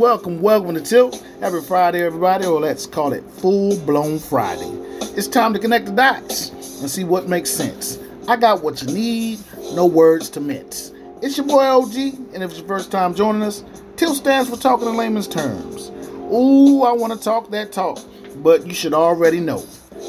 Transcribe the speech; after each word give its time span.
Welcome, 0.00 0.40
welcome, 0.40 0.74
to 0.76 0.80
Tilt. 0.80 1.22
Every 1.42 1.60
Friday, 1.60 2.02
everybody, 2.02 2.46
or 2.46 2.58
let's 2.58 2.86
call 2.86 3.12
it 3.12 3.22
full 3.22 3.78
blown 3.80 4.18
Friday. 4.18 4.70
It's 5.14 5.28
time 5.28 5.52
to 5.52 5.58
connect 5.58 5.84
the 5.84 5.92
dots 5.92 6.48
and 6.80 6.88
see 6.88 7.04
what 7.04 7.28
makes 7.28 7.50
sense. 7.50 7.98
I 8.26 8.36
got 8.36 8.62
what 8.62 8.80
you 8.80 8.94
need, 8.94 9.40
no 9.74 9.84
words 9.84 10.30
to 10.30 10.40
mince. 10.40 10.92
It's 11.20 11.36
your 11.36 11.46
boy 11.46 11.64
OG, 11.64 11.94
and 12.32 12.42
if 12.42 12.48
it's 12.48 12.60
your 12.60 12.66
first 12.66 12.90
time 12.90 13.14
joining 13.14 13.42
us, 13.42 13.62
Tilt 13.96 14.16
stands 14.16 14.48
for 14.48 14.56
talking 14.56 14.88
in 14.88 14.96
layman's 14.96 15.28
terms. 15.28 15.90
Ooh, 16.32 16.82
I 16.82 16.92
want 16.92 17.12
to 17.12 17.22
talk 17.22 17.50
that 17.50 17.70
talk, 17.70 17.98
but 18.36 18.66
you 18.66 18.72
should 18.72 18.94
already 18.94 19.38
know. 19.38 19.62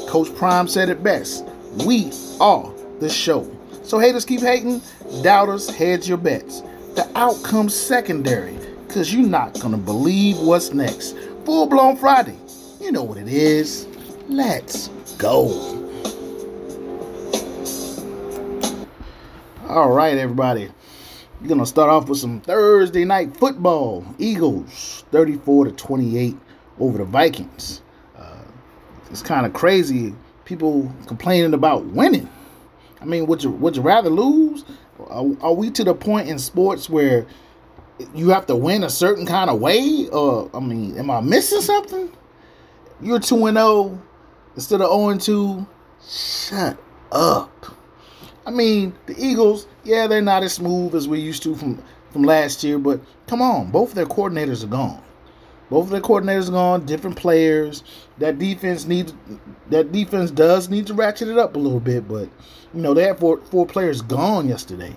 Coach 0.08 0.34
Prime 0.36 0.68
said 0.68 0.88
it 0.88 1.02
best. 1.02 1.44
We 1.84 2.10
are 2.40 2.72
the 3.00 3.10
show. 3.10 3.46
So 3.82 3.98
haters 3.98 4.24
keep 4.24 4.40
hating, 4.40 4.80
doubters 5.22 5.68
hedge 5.68 6.08
your 6.08 6.16
bets. 6.16 6.62
The 6.94 7.06
outcome's 7.14 7.74
secondary 7.74 8.56
because 8.92 9.14
you're 9.14 9.26
not 9.26 9.58
going 9.58 9.72
to 9.72 9.78
believe 9.78 10.38
what's 10.38 10.74
next. 10.74 11.16
Full 11.46 11.66
blown 11.66 11.96
Friday. 11.96 12.36
You 12.78 12.92
know 12.92 13.02
what 13.02 13.16
it 13.16 13.26
is. 13.26 13.88
Let's 14.28 14.88
go. 15.16 15.46
All 19.66 19.92
right, 19.92 20.18
everybody. 20.18 20.68
We're 21.40 21.48
going 21.48 21.60
to 21.60 21.64
start 21.64 21.88
off 21.88 22.10
with 22.10 22.18
some 22.18 22.42
Thursday 22.42 23.06
night 23.06 23.34
football. 23.34 24.04
Eagles 24.18 25.06
34 25.10 25.64
to 25.64 25.72
28 25.72 26.36
over 26.78 26.98
the 26.98 27.04
Vikings. 27.04 27.80
Uh, 28.14 28.42
it's 29.10 29.22
kind 29.22 29.46
of 29.46 29.54
crazy. 29.54 30.14
People 30.44 30.94
complaining 31.06 31.54
about 31.54 31.86
winning. 31.86 32.28
I 33.00 33.06
mean, 33.06 33.26
would 33.26 33.42
you 33.42 33.52
would 33.52 33.74
you 33.74 33.80
rather 33.80 34.10
lose? 34.10 34.66
Are, 35.08 35.24
are 35.40 35.54
we 35.54 35.70
to 35.70 35.82
the 35.82 35.94
point 35.94 36.28
in 36.28 36.38
sports 36.38 36.90
where 36.90 37.26
you 38.14 38.30
have 38.30 38.46
to 38.46 38.56
win 38.56 38.84
a 38.84 38.90
certain 38.90 39.26
kind 39.26 39.50
of 39.50 39.60
way? 39.60 40.08
Or 40.12 40.50
I 40.54 40.60
mean, 40.60 40.96
am 40.98 41.10
I 41.10 41.20
missing 41.20 41.60
something? 41.60 42.10
You're 43.00 43.20
two 43.20 43.46
and 43.46 43.56
zero 43.56 43.66
oh 43.66 44.02
instead 44.54 44.80
of 44.80 44.88
zero 44.88 45.08
and 45.08 45.20
two. 45.20 45.66
Shut 46.06 46.78
up. 47.10 47.66
I 48.44 48.50
mean, 48.50 48.94
the 49.06 49.14
Eagles, 49.16 49.68
yeah, 49.84 50.06
they're 50.06 50.20
not 50.20 50.42
as 50.42 50.54
smooth 50.54 50.94
as 50.94 51.06
we 51.06 51.20
used 51.20 51.42
to 51.44 51.54
from 51.54 51.82
from 52.10 52.22
last 52.24 52.62
year, 52.62 52.78
but 52.78 53.00
come 53.26 53.40
on, 53.40 53.70
both 53.70 53.94
their 53.94 54.06
coordinators 54.06 54.62
are 54.62 54.68
gone. 54.68 55.02
Both 55.70 55.84
of 55.84 55.90
their 55.90 56.02
coordinators 56.02 56.48
are 56.48 56.52
gone, 56.52 56.84
different 56.84 57.16
players. 57.16 57.82
That 58.18 58.38
defense 58.38 58.84
needs 58.84 59.14
that 59.70 59.92
defense 59.92 60.30
does 60.30 60.68
need 60.68 60.86
to 60.88 60.94
ratchet 60.94 61.28
it 61.28 61.38
up 61.38 61.56
a 61.56 61.58
little 61.58 61.80
bit, 61.80 62.06
but 62.06 62.28
you 62.74 62.80
know, 62.82 62.94
they 62.94 63.04
had 63.04 63.18
four 63.18 63.38
four 63.38 63.66
players 63.66 64.02
gone 64.02 64.48
yesterday. 64.48 64.94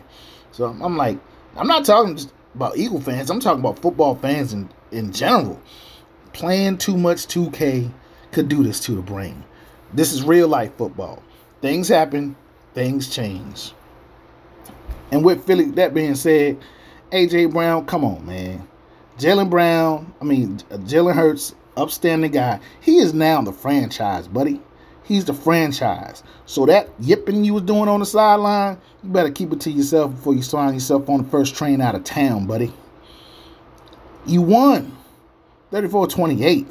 So 0.51 0.65
I'm 0.65 0.97
like, 0.97 1.17
I'm 1.55 1.67
not 1.67 1.85
talking 1.85 2.19
about 2.55 2.77
Eagle 2.77 3.01
fans. 3.01 3.29
I'm 3.29 3.39
talking 3.39 3.59
about 3.59 3.79
football 3.79 4.15
fans 4.15 4.53
in, 4.53 4.69
in 4.91 5.11
general. 5.11 5.61
Playing 6.33 6.77
too 6.77 6.97
much 6.97 7.27
2K 7.27 7.91
could 8.31 8.47
do 8.47 8.63
this 8.63 8.79
to 8.81 8.93
the 8.93 9.01
brain. 9.01 9.43
This 9.93 10.13
is 10.13 10.23
real 10.23 10.47
life 10.47 10.75
football. 10.77 11.21
Things 11.61 11.87
happen, 11.87 12.35
things 12.73 13.13
change. 13.13 13.73
And 15.11 15.23
with 15.23 15.45
Philly, 15.45 15.71
that 15.71 15.93
being 15.93 16.15
said, 16.15 16.57
AJ 17.11 17.53
Brown, 17.53 17.85
come 17.85 18.03
on, 18.03 18.25
man. 18.25 18.67
Jalen 19.17 19.49
Brown, 19.49 20.13
I 20.19 20.25
mean, 20.25 20.57
Jalen 20.57 21.13
Hurts, 21.15 21.55
upstanding 21.77 22.31
guy. 22.31 22.59
He 22.81 22.97
is 22.97 23.13
now 23.13 23.41
the 23.41 23.53
franchise, 23.53 24.27
buddy. 24.27 24.61
He's 25.05 25.25
the 25.25 25.33
franchise. 25.33 26.23
So 26.47 26.65
that 26.65 26.89
yipping 26.99 27.43
you 27.45 27.53
was 27.53 27.63
doing 27.63 27.87
on 27.87 27.99
the 27.99 28.05
sideline, 28.05 28.79
you 29.03 29.09
better 29.11 29.29
keep 29.29 29.53
it 29.53 29.61
to 29.61 29.71
yourself 29.71 30.11
before 30.11 30.33
you 30.33 30.41
sign 30.41 30.73
yourself 30.73 31.07
on 31.09 31.23
the 31.23 31.29
first 31.29 31.55
train 31.55 31.79
out 31.79 31.93
of 31.93 32.03
town, 32.03 32.47
buddy. 32.47 32.73
You 34.25 34.41
won 34.41 34.97
34-28. 35.71 36.65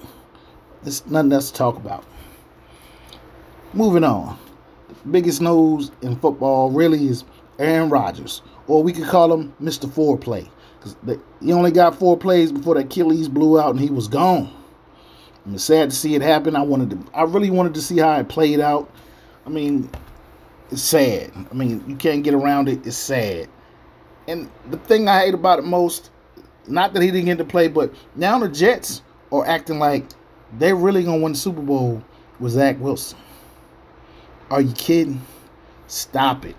There's 0.82 1.06
nothing 1.06 1.32
else 1.32 1.50
to 1.52 1.56
talk 1.56 1.76
about. 1.76 2.04
Moving 3.72 4.04
on. 4.04 4.36
The 4.88 4.94
biggest 5.10 5.40
nose 5.40 5.92
in 6.02 6.16
football 6.16 6.70
really 6.70 7.06
is 7.06 7.24
Aaron 7.60 7.88
Rodgers. 7.88 8.42
Or 8.66 8.82
we 8.82 8.92
could 8.92 9.06
call 9.06 9.32
him 9.32 9.54
Mr. 9.62 9.88
Foreplay. 9.88 10.48
Because 10.78 11.20
he 11.40 11.52
only 11.52 11.70
got 11.70 11.98
four 11.98 12.16
plays 12.16 12.50
before 12.50 12.74
the 12.74 12.80
Achilles 12.80 13.28
blew 13.28 13.60
out 13.60 13.70
and 13.70 13.80
he 13.80 13.90
was 13.90 14.08
gone. 14.08 14.52
I'm 15.46 15.58
sad 15.58 15.90
to 15.90 15.96
see 15.96 16.14
it 16.14 16.22
happen. 16.22 16.56
I 16.56 16.62
wanted 16.62 16.90
to, 16.90 16.98
I 17.14 17.24
really 17.24 17.50
wanted 17.50 17.74
to 17.74 17.82
see 17.82 17.98
how 17.98 18.18
it 18.18 18.28
played 18.28 18.60
out. 18.60 18.90
I 19.46 19.50
mean, 19.50 19.90
it's 20.70 20.82
sad. 20.82 21.32
I 21.50 21.54
mean, 21.54 21.84
you 21.86 21.96
can't 21.96 22.24
get 22.24 22.32
around 22.32 22.68
it. 22.68 22.86
It's 22.86 22.96
sad. 22.96 23.48
And 24.26 24.50
the 24.70 24.78
thing 24.78 25.06
I 25.06 25.20
hate 25.20 25.34
about 25.34 25.58
it 25.58 25.64
most, 25.66 26.10
not 26.66 26.94
that 26.94 27.02
he 27.02 27.10
didn't 27.10 27.26
get 27.26 27.38
to 27.38 27.44
play, 27.44 27.68
but 27.68 27.92
now 28.16 28.38
the 28.38 28.48
Jets 28.48 29.02
are 29.30 29.46
acting 29.46 29.78
like 29.78 30.06
they're 30.58 30.76
really 30.76 31.04
gonna 31.04 31.22
win 31.22 31.32
the 31.32 31.38
Super 31.38 31.60
Bowl 31.60 32.02
with 32.40 32.52
Zach 32.52 32.80
Wilson. 32.80 33.18
Are 34.50 34.62
you 34.62 34.72
kidding? 34.72 35.20
Stop 35.88 36.46
it. 36.46 36.56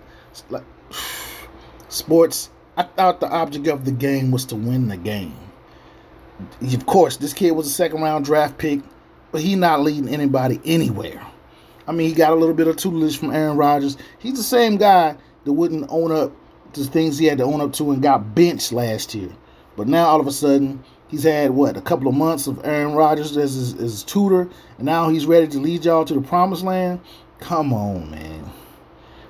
Like, 0.49 0.63
sports. 1.89 2.51
I 2.77 2.83
thought 2.83 3.19
the 3.19 3.29
object 3.29 3.67
of 3.67 3.85
the 3.85 3.91
game 3.91 4.31
was 4.31 4.45
to 4.45 4.55
win 4.55 4.89
the 4.89 4.97
game 4.97 5.44
of 6.61 6.85
course, 6.85 7.17
this 7.17 7.33
kid 7.33 7.51
was 7.51 7.67
a 7.67 7.71
second 7.71 8.01
round 8.01 8.25
draft 8.25 8.57
pick, 8.57 8.81
but 9.31 9.41
he's 9.41 9.57
not 9.57 9.81
leading 9.81 10.09
anybody 10.09 10.59
anywhere. 10.65 11.25
I 11.87 11.91
mean, 11.91 12.09
he 12.09 12.15
got 12.15 12.31
a 12.31 12.35
little 12.35 12.55
bit 12.55 12.67
of 12.67 12.77
tutelage 12.77 13.17
from 13.17 13.31
Aaron 13.31 13.57
Rodgers. 13.57 13.97
He's 14.19 14.37
the 14.37 14.43
same 14.43 14.77
guy 14.77 15.15
that 15.43 15.53
wouldn't 15.53 15.85
own 15.89 16.11
up 16.11 16.31
to 16.73 16.83
things 16.83 17.17
he 17.17 17.25
had 17.25 17.37
to 17.37 17.43
own 17.43 17.61
up 17.61 17.73
to 17.73 17.91
and 17.91 18.01
got 18.01 18.35
benched 18.35 18.71
last 18.71 19.13
year. 19.15 19.29
But 19.77 19.87
now 19.87 20.05
all 20.05 20.19
of 20.19 20.27
a 20.27 20.31
sudden, 20.31 20.83
he's 21.07 21.23
had 21.23 21.51
what 21.51 21.77
a 21.77 21.81
couple 21.81 22.07
of 22.07 22.15
months 22.15 22.47
of 22.47 22.63
Aaron 22.65 22.95
Rodgers 22.95 23.37
as 23.37 23.53
his, 23.53 23.73
as 23.73 23.79
his 23.79 24.03
tutor, 24.03 24.49
and 24.77 24.85
now 24.85 25.09
he's 25.09 25.25
ready 25.25 25.47
to 25.47 25.59
lead 25.59 25.85
y'all 25.85 26.05
to 26.05 26.13
the 26.13 26.21
promised 26.21 26.63
land. 26.63 26.99
Come 27.39 27.73
on, 27.73 28.09
man. 28.11 28.51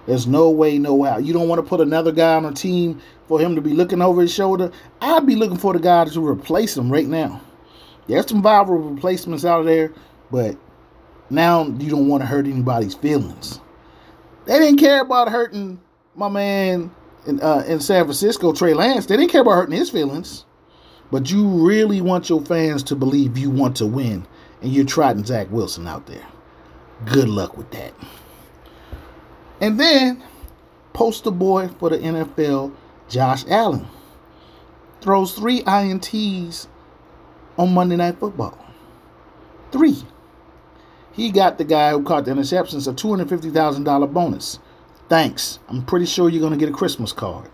There's 0.06 0.28
no 0.28 0.50
way, 0.50 0.78
no 0.78 1.04
how. 1.04 1.18
You 1.18 1.34
don't 1.34 1.48
want 1.48 1.64
to 1.64 1.68
put 1.68 1.82
another 1.82 2.12
guy 2.12 2.36
on 2.36 2.46
a 2.46 2.54
team 2.54 3.02
for 3.28 3.40
him 3.40 3.56
to 3.56 3.62
be 3.62 3.74
looking 3.74 4.02
over 4.02 4.22
his 4.22 4.34
shoulder. 4.34 4.72
I'd 5.02 5.26
be 5.26 5.36
looking 5.36 5.58
for 5.58 5.74
the 5.74 5.80
guy 5.80 6.06
to 6.06 6.28
replace 6.28 6.78
him 6.78 6.92
right 6.92 7.08
now. 7.08 7.42
There's 8.08 8.28
some 8.28 8.42
viable 8.42 8.78
replacements 8.78 9.46
out 9.46 9.66
there, 9.66 9.92
but 10.32 10.56
now 11.30 11.66
you 11.66 11.90
don't 11.90 12.08
want 12.08 12.22
to 12.22 12.28
hurt 12.28 12.46
anybody's 12.46 12.94
feelings. 12.94 13.60
They 14.46 14.60
didn't 14.60 14.78
care 14.78 15.02
about 15.02 15.30
hurting 15.30 15.80
my 16.14 16.30
man 16.30 16.92
in, 17.26 17.42
uh, 17.42 17.64
in 17.68 17.80
San 17.80 18.06
Francisco, 18.06 18.54
Trey 18.54 18.76
Lance. 18.76 19.08
They 19.08 19.18
didn't 19.18 19.32
care 19.32 19.42
about 19.42 19.56
hurting 19.56 19.76
his 19.76 19.90
feelings. 19.90 20.46
But 21.12 21.32
you 21.32 21.48
really 21.48 22.02
want 22.02 22.30
your 22.30 22.42
fans 22.42 22.84
to 22.84 22.96
believe 22.96 23.38
you 23.38 23.50
want 23.50 23.76
to 23.78 23.86
win, 23.86 24.28
and 24.62 24.72
you're 24.72 24.86
trotting 24.86 25.24
Zach 25.24 25.50
Wilson 25.52 25.88
out 25.88 26.06
there. 26.06 26.26
Good 27.06 27.30
luck 27.30 27.58
with 27.58 27.72
that. 27.72 27.94
And 29.66 29.80
then, 29.80 30.22
poster 30.94 31.32
boy 31.32 31.70
for 31.80 31.90
the 31.90 31.98
NFL, 31.98 32.72
Josh 33.10 33.46
Allen, 33.50 33.88
throws 35.02 35.34
three 35.34 35.64
INTs 35.64 36.68
on 37.58 37.74
Monday 37.74 37.96
Night 37.96 38.20
Football. 38.20 38.56
Three. 39.72 40.04
He 41.14 41.32
got 41.32 41.58
the 41.58 41.64
guy 41.64 41.90
who 41.90 42.04
caught 42.04 42.26
the 42.26 42.32
interceptions 42.32 42.88
a 42.88 42.94
$250,000 42.94 44.14
bonus. 44.14 44.60
Thanks. 45.10 45.58
I'm 45.68 45.84
pretty 45.84 46.06
sure 46.06 46.30
you're 46.30 46.42
going 46.42 46.54
to 46.54 46.60
get 46.60 46.70
a 46.70 46.78
Christmas 46.78 47.12
card. 47.12 47.50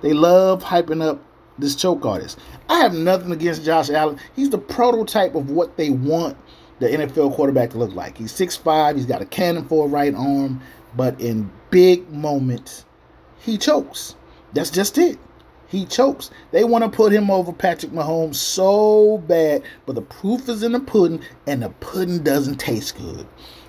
They 0.00 0.12
love 0.12 0.62
hyping 0.62 1.02
up 1.02 1.20
this 1.58 1.74
choke 1.74 2.06
artist. 2.06 2.38
I 2.68 2.78
have 2.78 2.94
nothing 2.94 3.32
against 3.32 3.64
Josh 3.64 3.90
Allen. 3.90 4.16
He's 4.36 4.50
the 4.50 4.58
prototype 4.58 5.34
of 5.34 5.50
what 5.50 5.76
they 5.76 5.90
want 5.90 6.36
the 6.82 6.88
NFL 6.88 7.34
quarterback 7.34 7.70
to 7.70 7.78
look 7.78 7.94
like. 7.94 8.18
He's 8.18 8.32
6'5, 8.32 8.96
he's 8.96 9.06
got 9.06 9.22
a 9.22 9.26
cannon 9.26 9.64
for 9.66 9.86
a 9.86 9.88
right 9.88 10.14
arm, 10.14 10.60
but 10.96 11.20
in 11.20 11.50
big 11.70 12.08
moments, 12.10 12.84
he 13.40 13.58
chokes. 13.58 14.14
That's 14.52 14.70
just 14.70 14.98
it. 14.98 15.18
He 15.68 15.86
chokes. 15.86 16.30
They 16.50 16.64
want 16.64 16.84
to 16.84 16.90
put 16.90 17.12
him 17.12 17.30
over 17.30 17.52
Patrick 17.52 17.92
Mahomes 17.92 18.34
so 18.34 19.18
bad, 19.26 19.62
but 19.86 19.94
the 19.94 20.02
proof 20.02 20.48
is 20.48 20.62
in 20.62 20.72
the 20.72 20.80
pudding, 20.80 21.22
and 21.46 21.62
the 21.62 21.70
pudding 21.70 22.22
doesn't 22.22 22.58
taste 22.58 22.96
good. 22.98 23.26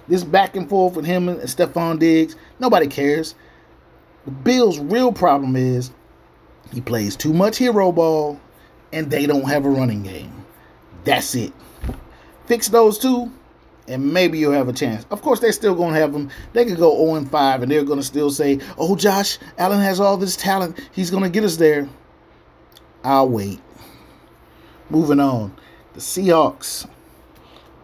This 0.09 0.25
back 0.25 0.57
and 0.57 0.69
forth 0.69 0.95
with 0.95 1.05
him 1.05 1.29
and 1.29 1.39
Stefon 1.41 1.99
Diggs, 1.99 2.35
nobody 2.59 2.87
cares. 2.87 3.35
The 4.25 4.31
Bills' 4.31 4.79
real 4.79 5.13
problem 5.13 5.55
is 5.55 5.91
he 6.73 6.81
plays 6.81 7.15
too 7.15 7.33
much 7.33 7.57
hero 7.57 7.91
ball, 7.93 8.39
and 8.91 9.09
they 9.09 9.25
don't 9.25 9.47
have 9.47 9.65
a 9.65 9.69
running 9.69 10.03
game. 10.03 10.45
That's 11.05 11.35
it. 11.35 11.53
Fix 12.45 12.67
those 12.67 12.97
two, 12.97 13.31
and 13.87 14.13
maybe 14.13 14.39
you'll 14.39 14.53
have 14.53 14.69
a 14.69 14.73
chance. 14.73 15.05
Of 15.11 15.21
course, 15.21 15.39
they're 15.39 15.51
still 15.51 15.75
going 15.75 15.93
to 15.93 15.99
have 15.99 16.13
them. 16.13 16.29
They 16.53 16.65
could 16.65 16.77
go 16.77 16.95
0 17.05 17.15
and 17.15 17.29
5, 17.29 17.63
and 17.63 17.71
they're 17.71 17.83
going 17.83 17.99
to 17.99 18.05
still 18.05 18.31
say, 18.31 18.59
"Oh, 18.77 18.95
Josh 18.95 19.37
Allen 19.57 19.79
has 19.79 19.99
all 19.99 20.17
this 20.17 20.35
talent. 20.35 20.79
He's 20.91 21.11
going 21.11 21.23
to 21.23 21.29
get 21.29 21.43
us 21.43 21.57
there." 21.57 21.87
I'll 23.03 23.27
wait. 23.27 23.59
Moving 24.89 25.19
on, 25.19 25.55
the 25.93 25.99
Seahawks. 25.99 26.87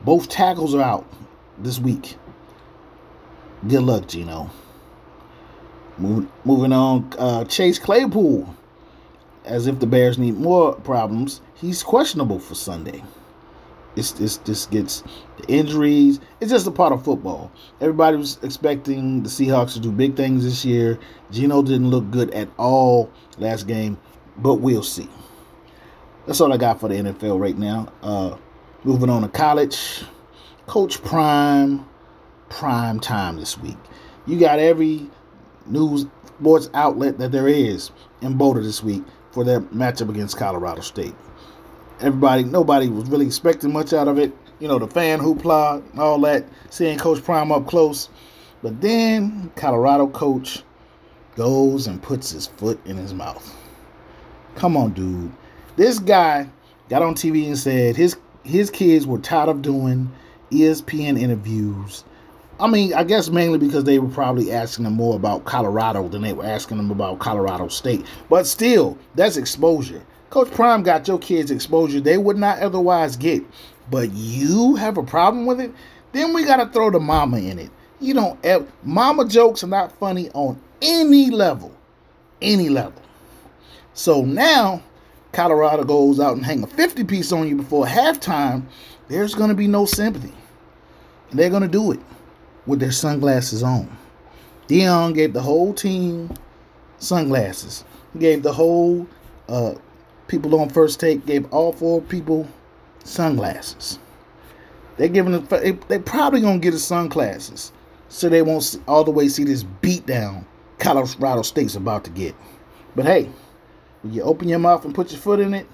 Both 0.02 0.30
tackles 0.30 0.74
are 0.74 0.82
out 0.82 1.06
this 1.58 1.80
week. 1.80 2.16
Good 3.68 3.84
luck, 3.84 4.08
Geno. 4.08 4.50
moving 5.98 6.72
on, 6.72 7.12
uh, 7.18 7.44
Chase 7.44 7.78
Claypool 7.78 8.56
as 9.50 9.68
if 9.68 9.80
the 9.80 9.88
Bears 9.88 10.18
need 10.18 10.38
more 10.38 10.74
problems, 10.74 11.42
he's 11.56 11.84
questionable 11.84 12.40
for 12.40 12.56
Sunday. 12.56 13.04
It's, 13.96 14.20
it's 14.20 14.38
this 14.38 14.66
gets 14.68 15.04
the 15.42 15.54
injuries. 15.54 16.20
It's 16.40 16.52
just 16.52 16.68
a 16.68 16.72
part 16.72 16.94
of 16.94 17.04
football. 17.04 17.52
Everybody 17.82 18.18
was 18.18 18.40
expecting 18.44 19.24
the 19.24 19.30
Seahawks 19.30 19.74
to 19.74 19.80
do 19.80 19.92
big 19.92 20.16
things 20.16 20.44
this 20.44 20.64
year. 20.64 21.00
Geno 21.32 21.62
didn't 21.62 21.90
look 21.90 22.10
good 22.12 22.32
at 22.32 22.50
all 22.58 23.10
last 23.38 23.68
game, 23.68 23.98
but 24.38 24.56
we'll 24.56 24.84
see. 24.84 25.10
That's 26.26 26.42
all 26.42 26.54
I 26.54 26.58
got 26.58 26.80
for 26.80 26.90
the 26.90 26.96
NFL 26.96 27.40
right 27.40 27.58
now. 27.58 27.92
Uh, 28.02 28.38
moving 28.84 29.10
on 29.10 29.24
to 29.24 29.28
college. 29.28 30.04
Coach 30.68 31.02
Prime, 31.04 31.86
prime 32.50 33.00
time 33.00 33.38
this 33.38 33.58
week. 33.58 33.78
You 34.28 34.40
got 34.40 34.60
every 34.60 35.10
news 35.66 36.06
sports 36.40 36.70
outlet 36.74 37.18
that 37.18 37.32
there 37.32 37.48
is 37.48 37.92
in 38.22 38.38
Boulder 38.38 38.62
this 38.62 38.84
week 38.84 39.04
for 39.32 39.44
their 39.44 39.62
matchup 39.62 40.10
against 40.10 40.38
Colorado 40.38 40.82
State. 40.82 41.16
Everybody, 42.00 42.44
nobody 42.44 42.88
was 42.88 43.10
really 43.10 43.26
expecting 43.26 43.74
much 43.74 43.94
out 43.94 44.08
of 44.08 44.18
it. 44.20 44.34
You 44.60 44.68
know, 44.68 44.80
the 44.80 44.88
fan 44.88 45.20
hoopla, 45.20 45.98
all 45.98 46.20
that, 46.22 46.46
seeing 46.70 46.98
Coach 46.98 47.24
Prime 47.24 47.52
up 47.52 47.68
close. 47.68 48.10
But 48.62 48.82
then 48.82 49.52
Colorado 49.56 50.08
coach 50.08 50.64
goes 51.36 51.88
and 51.88 52.02
puts 52.02 52.32
his 52.32 52.48
foot 52.48 52.80
in 52.86 52.98
his 52.98 53.14
mouth. 53.14 53.56
Come 54.56 54.76
on, 54.76 54.92
dude. 54.92 55.32
This 55.78 56.00
guy 56.00 56.50
got 56.90 57.02
on 57.02 57.16
TV 57.16 57.48
and 57.48 57.58
said 57.58 57.96
his 57.96 58.18
his 58.44 58.70
kids 58.70 59.08
were 59.08 59.20
tired 59.20 59.48
of 59.50 59.62
doing 59.62 60.12
ESPN 60.52 61.20
interviews 61.20 62.04
I 62.62 62.68
mean, 62.68 62.94
I 62.94 63.06
guess 63.06 63.30
mainly 63.30 63.58
because 63.58 63.86
they 63.86 64.00
were 64.00 64.10
probably 64.10 64.52
asking 64.52 64.84
them 64.84 64.94
more 64.94 65.16
about 65.16 65.46
Colorado 65.46 66.10
than 66.10 66.22
they 66.22 66.34
were 66.34 66.46
asking 66.46 66.76
them 66.76 66.92
about 66.92 67.20
Colorado 67.20 67.70
State. 67.70 68.06
But 68.30 68.46
still, 68.46 68.98
that's 69.16 69.38
exposure. 69.38 70.04
Coach 70.30 70.52
Prime 70.52 70.84
got 70.84 71.08
your 71.08 71.20
kids 71.20 71.50
exposure 71.50 72.00
they 72.00 72.18
would 72.18 72.38
not 72.38 72.60
otherwise 72.60 73.16
get. 73.16 73.44
But 73.90 74.12
you 74.12 74.76
have 74.76 74.98
a 74.98 75.04
problem 75.04 75.46
with 75.46 75.60
it? 75.60 75.72
Then 76.12 76.34
we 76.34 76.46
got 76.46 76.58
to 76.58 76.68
throw 76.68 76.92
the 76.92 77.00
mama 77.00 77.38
in 77.38 77.58
it. 77.58 77.72
You 78.00 78.14
don't 78.14 78.40
ever, 78.46 78.66
mama 78.84 79.28
jokes 79.28 79.64
are 79.64 79.68
not 79.68 79.92
funny 79.94 80.30
on 80.32 80.60
any 80.82 81.30
level. 81.30 81.76
Any 82.42 82.70
level. 82.70 83.02
So 83.94 84.24
now 84.24 84.82
Colorado 85.32 85.84
goes 85.84 86.20
out 86.20 86.36
and 86.36 86.46
hang 86.46 86.64
a 86.64 86.68
50 86.68 87.04
piece 87.04 87.32
on 87.32 87.48
you 87.48 87.56
before 87.56 87.86
halftime. 87.86 88.64
There's 89.08 89.36
going 89.36 89.50
to 89.50 89.56
be 89.56 89.68
no 89.68 89.86
sympathy. 89.86 90.34
They're 91.32 91.50
going 91.50 91.64
to 91.64 91.68
do 91.68 91.92
it 91.92 92.00
with 92.66 92.80
their 92.80 92.92
sunglasses 92.92 93.64
on. 93.64 93.96
Deion 94.68 95.16
gave 95.16 95.34
the 95.34 95.42
whole 95.42 95.74
team 95.74 96.32
sunglasses. 97.00 97.84
He 98.14 98.20
gave 98.20 98.44
the 98.44 98.54
whole 98.54 99.08
uh, 99.48 99.74
people 100.30 100.60
on 100.60 100.70
first 100.70 101.00
take 101.00 101.26
gave 101.26 101.52
all 101.52 101.74
four 101.74 102.02
people 102.02 102.48
sunglasses. 103.04 104.00
They're 104.98 105.10
giving 105.10 105.34
the, 105.34 105.78
they, 105.88 106.00
probably 106.00 106.42
gonna 106.42 106.60
get 106.60 106.72
the 106.72 106.80
sunglasses 106.80 107.74
so 108.08 108.30
they 108.30 108.42
won't 108.42 108.78
all 108.88 109.04
the 109.04 109.12
way 109.12 109.28
see 109.28 109.44
this 109.44 109.64
beat 109.64 110.06
down 110.06 110.46
Colorado 110.78 111.42
State's 111.42 111.76
about 111.76 112.04
to 112.06 112.10
get. 112.10 112.36
But 112.96 113.06
hey, 113.06 113.30
when 114.02 114.14
you 114.14 114.22
open 114.24 114.48
your 114.48 114.60
mouth 114.60 114.86
and 114.86 114.96
put 114.96 115.12
your 115.12 115.20
foot 115.20 115.40
in 115.40 115.54
it, 115.54 115.68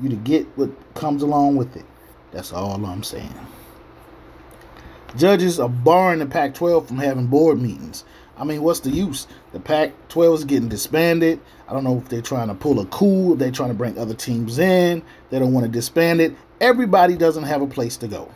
you 0.00 0.08
to 0.08 0.16
get 0.16 0.46
what 0.56 0.70
comes 0.94 1.22
along 1.22 1.56
with 1.56 1.76
it. 1.76 1.84
That's 2.32 2.52
all 2.52 2.84
I'm 2.84 3.02
saying. 3.02 3.34
Judges 5.16 5.58
are 5.58 5.68
barring 5.68 6.18
the 6.18 6.26
Pac 6.26 6.54
12 6.54 6.88
from 6.88 6.98
having 6.98 7.26
board 7.26 7.60
meetings. 7.60 8.04
I 8.38 8.44
mean, 8.44 8.62
what's 8.62 8.80
the 8.80 8.90
use? 8.90 9.26
The 9.52 9.60
Pac 9.60 9.92
12 10.08 10.40
is 10.40 10.44
getting 10.44 10.68
disbanded. 10.68 11.40
I 11.68 11.72
don't 11.72 11.84
know 11.84 11.98
if 11.98 12.08
they're 12.08 12.22
trying 12.22 12.48
to 12.48 12.54
pull 12.54 12.80
a 12.80 12.86
coup, 12.86 13.36
they're 13.36 13.50
trying 13.50 13.70
to 13.70 13.74
bring 13.74 13.98
other 13.98 14.14
teams 14.14 14.58
in. 14.58 15.02
They 15.30 15.38
don't 15.38 15.52
want 15.52 15.64
to 15.64 15.72
disband 15.72 16.20
it. 16.20 16.34
Everybody 16.60 17.16
doesn't 17.16 17.44
have 17.44 17.62
a 17.62 17.66
place 17.66 17.96
to 17.98 18.08
go. 18.08 18.30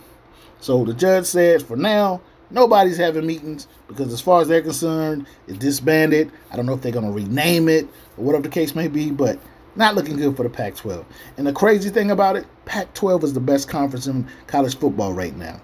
So 0.61 0.85
the 0.85 0.95
judge 0.95 1.27
says 1.27 1.63
for 1.63 1.77
now, 1.77 2.21
nobody's 2.51 2.97
having 2.97 3.27
meetings 3.27 3.69
because, 3.89 4.13
as 4.13 4.21
far 4.21 4.41
as 4.41 4.49
they're 4.49 4.63
concerned, 4.63 5.27
it's 5.47 5.59
disbanded. 5.59 6.31
I 6.51 6.57
don't 6.57 6.67
know 6.67 6.75
if 6.75 6.83
they're 6.83 6.93
going 6.93 7.07
to 7.07 7.13
rename 7.13 7.69
it 7.69 7.87
or 8.17 8.25
whatever 8.25 8.43
the 8.43 8.49
case 8.49 8.75
may 8.75 8.89
be, 8.89 9.11
but 9.11 9.39
not 9.77 9.95
looking 9.95 10.17
good 10.17 10.37
for 10.37 10.43
the 10.43 10.51
Pac 10.51 10.77
12. 10.77 11.05
And 11.37 11.47
the 11.47 11.53
crazy 11.53 11.91
thing 11.91 12.11
about 12.11 12.37
it, 12.37 12.47
Pac 12.65 12.93
12 12.95 13.25
is 13.25 13.33
the 13.35 13.41
best 13.41 13.69
conference 13.69 14.07
in 14.07 14.27
college 14.47 14.77
football 14.77 15.13
right 15.13 15.37
now 15.37 15.61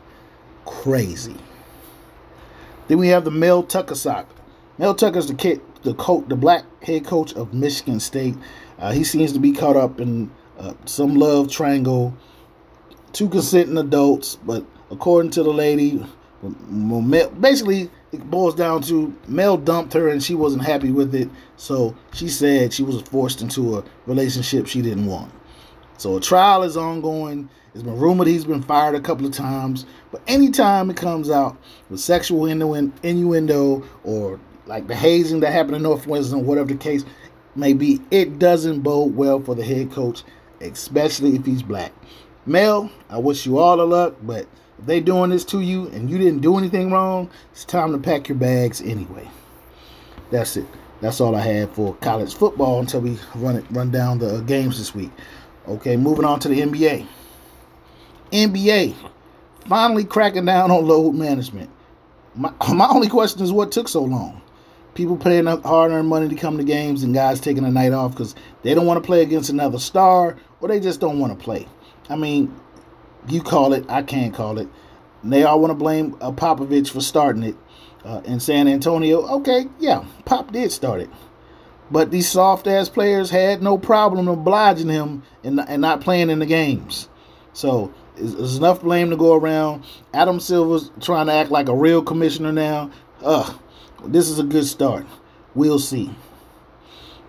crazy. 0.66 1.36
Then 2.88 2.98
we 2.98 3.08
have 3.08 3.24
the 3.24 3.30
Mel 3.30 3.62
Tucker 3.62 3.94
saga. 3.94 4.28
Mel 4.78 4.94
Tucker's 4.94 5.26
the 5.26 5.34
kid, 5.34 5.60
the 5.82 5.94
coach, 5.94 6.24
the 6.28 6.36
black 6.36 6.64
head 6.82 7.04
coach 7.04 7.32
of 7.34 7.52
Michigan 7.54 8.00
State. 8.00 8.36
Uh, 8.78 8.92
he 8.92 9.04
seems 9.04 9.32
to 9.32 9.38
be 9.38 9.52
caught 9.52 9.76
up 9.76 10.00
in 10.00 10.30
uh, 10.58 10.74
some 10.84 11.14
love 11.16 11.50
triangle. 11.50 12.14
Two 13.12 13.28
consenting 13.28 13.78
adults, 13.78 14.36
but 14.36 14.64
according 14.90 15.30
to 15.32 15.42
the 15.42 15.52
lady, 15.52 16.04
basically 17.40 17.90
it 18.12 18.30
boils 18.30 18.54
down 18.54 18.82
to 18.82 19.14
Mel 19.26 19.56
dumped 19.56 19.94
her 19.94 20.08
and 20.08 20.22
she 20.22 20.34
wasn't 20.34 20.64
happy 20.64 20.90
with 20.90 21.14
it. 21.14 21.28
So 21.56 21.96
she 22.12 22.28
said 22.28 22.72
she 22.72 22.82
was 22.82 23.00
forced 23.02 23.40
into 23.40 23.78
a 23.78 23.84
relationship 24.06 24.66
she 24.66 24.82
didn't 24.82 25.06
want. 25.06 25.32
So 25.98 26.16
a 26.16 26.20
trial 26.20 26.62
is 26.62 26.76
ongoing. 26.76 27.48
It's 27.76 27.82
been 27.82 27.99
rumored 27.99 28.26
he's 28.26 28.46
been 28.46 28.62
fired 28.62 28.94
a 28.94 29.00
couple 29.02 29.26
of 29.26 29.32
times, 29.32 29.84
but 30.11 30.23
anytime 30.26 30.88
it 30.88 30.96
comes 30.96 31.28
out 31.28 31.58
with 31.90 32.00
sexual 32.00 32.46
innuendo 32.46 33.87
or 34.02 34.40
like 34.64 34.87
the 34.87 34.94
hazing 34.94 35.40
that 35.40 35.52
happened 35.52 35.76
in 35.76 35.82
Northwestern, 35.82 36.46
whatever 36.46 36.69
the 36.69 36.76
case 36.76 37.05
may 37.55 37.75
be, 37.75 38.00
it 38.11 38.38
doesn't 38.38 38.81
bode 38.81 39.14
well 39.14 39.40
for 39.40 39.55
the 39.55 39.62
head 39.62 39.93
coach, 39.93 40.23
especially 40.62 41.37
if 41.37 41.44
he's 41.44 41.62
black. 41.62 41.93
Mel, 42.46 42.90
I 43.11 43.19
wish 43.19 43.44
you 43.44 43.58
all 43.58 43.76
the 43.76 43.87
luck, 43.87 44.14
but 44.22 44.46
if 44.79 44.87
they're 44.87 45.02
doing 45.02 45.29
this 45.29 45.44
to 45.44 45.61
you 45.61 45.88
and 45.88 46.08
you 46.08 46.17
didn't 46.17 46.40
do 46.40 46.56
anything 46.56 46.90
wrong, 46.90 47.29
it's 47.52 47.67
time 47.67 47.93
to 47.93 47.99
pack 47.99 48.31
your 48.31 48.38
bags 48.38 48.81
anyway. 48.81 49.29
That's 50.31 50.56
it. 50.56 50.65
That's 51.03 51.20
all 51.20 51.36
I 51.36 51.43
have 51.43 51.74
for 51.74 51.94
college 51.96 52.36
football 52.36 52.81
until 52.81 53.03
we 53.03 53.19
run 53.34 53.56
it 53.56 53.67
run 53.70 53.91
down 53.91 54.19
the 54.19 54.36
uh, 54.36 54.41
games 54.41 54.79
this 54.79 54.94
week. 54.94 55.10
Okay, 55.69 55.98
moving 55.98 56.24
on 56.24 56.41
to 56.41 56.48
the 56.48 56.60
NBA. 56.62 57.06
NBA 58.32 58.94
finally 59.68 60.04
cracking 60.04 60.44
down 60.44 60.70
on 60.70 60.86
load 60.86 61.14
management. 61.14 61.70
My, 62.34 62.52
my 62.72 62.88
only 62.88 63.08
question 63.08 63.42
is 63.42 63.52
what 63.52 63.72
took 63.72 63.88
so 63.88 64.02
long? 64.02 64.42
People 64.94 65.16
paying 65.16 65.46
up 65.46 65.62
hard 65.62 65.92
earned 65.92 66.08
money 66.08 66.28
to 66.28 66.34
come 66.34 66.56
to 66.56 66.64
games 66.64 67.02
and 67.02 67.12
guys 67.12 67.40
taking 67.40 67.64
a 67.64 67.70
night 67.70 67.92
off 67.92 68.12
because 68.12 68.34
they 68.62 68.72
don't 68.74 68.86
want 68.86 69.02
to 69.02 69.06
play 69.06 69.22
against 69.22 69.50
another 69.50 69.78
star 69.78 70.36
or 70.60 70.68
they 70.68 70.80
just 70.80 71.00
don't 71.00 71.18
want 71.18 71.38
to 71.38 71.44
play. 71.44 71.66
I 72.08 72.16
mean, 72.16 72.54
you 73.28 73.42
call 73.42 73.74
it, 73.74 73.84
I 73.90 74.02
can't 74.02 74.32
call 74.32 74.58
it. 74.58 74.68
And 75.22 75.32
They 75.32 75.42
all 75.42 75.60
want 75.60 75.70
to 75.70 75.74
blame 75.74 76.16
uh, 76.20 76.32
Popovich 76.32 76.90
for 76.90 77.00
starting 77.00 77.42
it 77.42 77.56
uh, 78.04 78.22
in 78.24 78.40
San 78.40 78.68
Antonio. 78.68 79.26
Okay, 79.38 79.66
yeah, 79.78 80.04
Pop 80.24 80.52
did 80.52 80.72
start 80.72 81.00
it. 81.00 81.10
But 81.90 82.10
these 82.10 82.28
soft 82.28 82.66
ass 82.66 82.88
players 82.88 83.30
had 83.30 83.62
no 83.62 83.78
problem 83.78 84.28
obliging 84.28 84.88
him 84.88 85.22
and, 85.44 85.60
and 85.60 85.82
not 85.82 86.00
playing 86.00 86.30
in 86.30 86.38
the 86.38 86.46
games. 86.46 87.08
So 87.52 87.92
there's 88.17 88.56
enough 88.56 88.82
blame 88.82 89.11
to 89.11 89.17
go 89.17 89.35
around. 89.35 89.85
Adam 90.15 90.41
Silver's 90.41 90.91
trying 91.01 91.27
to 91.27 91.32
act 91.32 91.51
like 91.51 91.69
a 91.69 91.75
real 91.75 92.03
commissioner 92.03 92.53
now. 92.53 92.91
Ugh, 93.23 93.58
this 94.05 94.29
is 94.29 94.39
a 94.39 94.44
good 94.44 94.67
start. 94.67 95.06
We'll 95.55 95.79
see. 95.79 96.11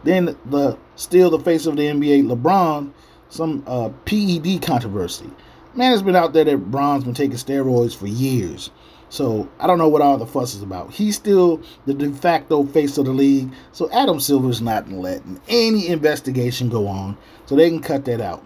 Then 0.03 0.38
the 0.46 0.77
still 0.96 1.29
the 1.29 1.39
face 1.39 1.65
of 1.65 1.75
the 1.75 1.84
NBA, 1.84 2.24
LeBron, 2.24 2.91
some 3.29 3.63
uh, 3.67 3.89
PED 4.06 4.62
controversy. 4.62 5.29
Man 5.75 5.94
it's 5.94 6.01
been 6.01 6.15
out 6.15 6.34
there 6.34 6.44
that 6.46 6.58
LeBron's 6.58 7.03
been 7.03 7.13
taking 7.13 7.38
steroids 7.38 7.96
for 7.96 8.08
years. 8.08 8.72
So 9.10 9.48
I 9.60 9.67
don't 9.67 9.77
know 9.77 9.88
what 9.88 10.01
all 10.01 10.17
the 10.17 10.25
fuss 10.25 10.53
is 10.53 10.62
about. 10.62 10.91
He's 10.91 11.15
still 11.15 11.62
the 11.86 11.94
de 11.94 12.12
facto 12.12 12.63
face 12.65 12.98
of 12.98 13.06
the 13.06 13.12
league. 13.12 13.51
So 13.72 13.89
Adam 13.91 14.20
Silver's 14.20 14.62
not 14.62 14.89
letting 14.91 15.39
any 15.48 15.88
investigation 15.88 16.67
go 16.70 16.88
on. 16.88 17.17
So 17.46 17.56
they 17.56 17.70
can 17.70 17.82
cut 17.82 18.06
that 18.06 18.20
out. 18.20 18.46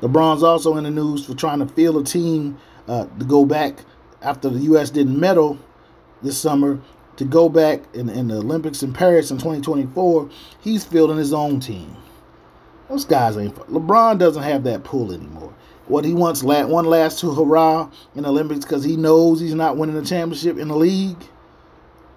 LeBron's 0.00 0.42
also 0.42 0.76
in 0.76 0.84
the 0.84 0.90
news 0.90 1.26
for 1.26 1.34
trying 1.34 1.58
to 1.58 1.66
field 1.66 1.96
a 1.96 2.04
team 2.04 2.58
uh, 2.86 3.06
to 3.18 3.24
go 3.24 3.44
back 3.44 3.84
after 4.22 4.48
the 4.48 4.58
U.S. 4.60 4.90
didn't 4.90 5.18
medal 5.18 5.58
this 6.22 6.38
summer 6.38 6.80
to 7.16 7.24
go 7.24 7.48
back 7.48 7.82
in, 7.94 8.08
in 8.08 8.28
the 8.28 8.36
Olympics 8.36 8.82
in 8.82 8.92
Paris 8.92 9.30
in 9.30 9.38
2024. 9.38 10.30
He's 10.60 10.84
fielding 10.84 11.18
his 11.18 11.32
own 11.32 11.60
team. 11.60 11.96
Those 12.88 13.04
guys 13.04 13.36
ain't. 13.36 13.54
LeBron 13.54 14.18
doesn't 14.18 14.42
have 14.42 14.64
that 14.64 14.84
pull 14.84 15.12
anymore. 15.12 15.52
What 15.86 16.04
he 16.04 16.14
wants 16.14 16.42
one 16.42 16.84
last 16.84 17.20
hurrah 17.20 17.90
in 18.14 18.22
the 18.22 18.28
Olympics 18.28 18.64
because 18.64 18.84
he 18.84 18.96
knows 18.96 19.40
he's 19.40 19.54
not 19.54 19.76
winning 19.76 19.96
the 19.96 20.04
championship 20.04 20.58
in 20.58 20.68
the 20.68 20.76
league. 20.76 21.22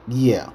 Yeah, 0.07 0.51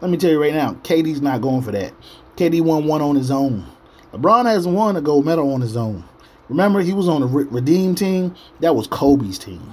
let 0.00 0.10
me 0.10 0.16
tell 0.16 0.30
you 0.30 0.40
right 0.40 0.54
now, 0.54 0.74
KD's 0.82 1.20
not 1.20 1.40
going 1.40 1.62
for 1.62 1.72
that. 1.72 1.92
KD 2.36 2.60
won 2.60 2.86
one 2.86 3.00
on 3.00 3.16
his 3.16 3.30
own. 3.30 3.66
LeBron 4.12 4.44
hasn't 4.44 4.74
won 4.74 4.96
a 4.96 5.00
gold 5.00 5.24
medal 5.24 5.52
on 5.52 5.60
his 5.60 5.76
own. 5.76 6.04
Remember, 6.48 6.80
he 6.80 6.92
was 6.92 7.08
on 7.08 7.20
the 7.20 7.26
Redeem 7.26 7.94
team. 7.94 8.34
That 8.60 8.76
was 8.76 8.86
Kobe's 8.86 9.38
team. 9.38 9.72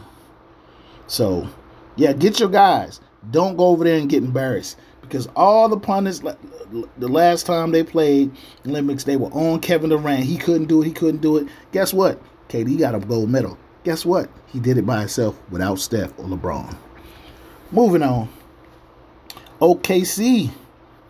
So, 1.07 1.47
yeah, 1.95 2.13
get 2.13 2.39
your 2.39 2.49
guys. 2.49 3.01
Don't 3.29 3.57
go 3.57 3.67
over 3.67 3.83
there 3.83 3.97
and 3.97 4.09
get 4.09 4.23
embarrassed 4.23 4.77
because 5.01 5.27
all 5.35 5.67
the 5.67 5.77
pundits, 5.77 6.19
the 6.19 7.07
last 7.07 7.45
time 7.45 7.71
they 7.71 7.83
played 7.83 8.31
Olympics, 8.65 9.03
they 9.03 9.17
were 9.17 9.31
on 9.33 9.59
Kevin 9.59 9.89
Durant. 9.89 10.23
He 10.23 10.37
couldn't 10.37 10.67
do 10.67 10.81
it. 10.81 10.85
He 10.85 10.93
couldn't 10.93 11.21
do 11.21 11.37
it. 11.37 11.47
Guess 11.73 11.93
what? 11.93 12.21
KD 12.47 12.79
got 12.79 12.95
a 12.95 12.99
gold 12.99 13.29
medal. 13.29 13.57
Guess 13.83 14.05
what? 14.05 14.29
He 14.47 14.59
did 14.59 14.77
it 14.77 14.85
by 14.85 14.99
himself 14.99 15.39
without 15.49 15.79
Steph 15.79 16.17
or 16.17 16.25
LeBron. 16.25 16.75
Moving 17.71 18.03
on. 18.03 18.29
OKC 19.59 20.51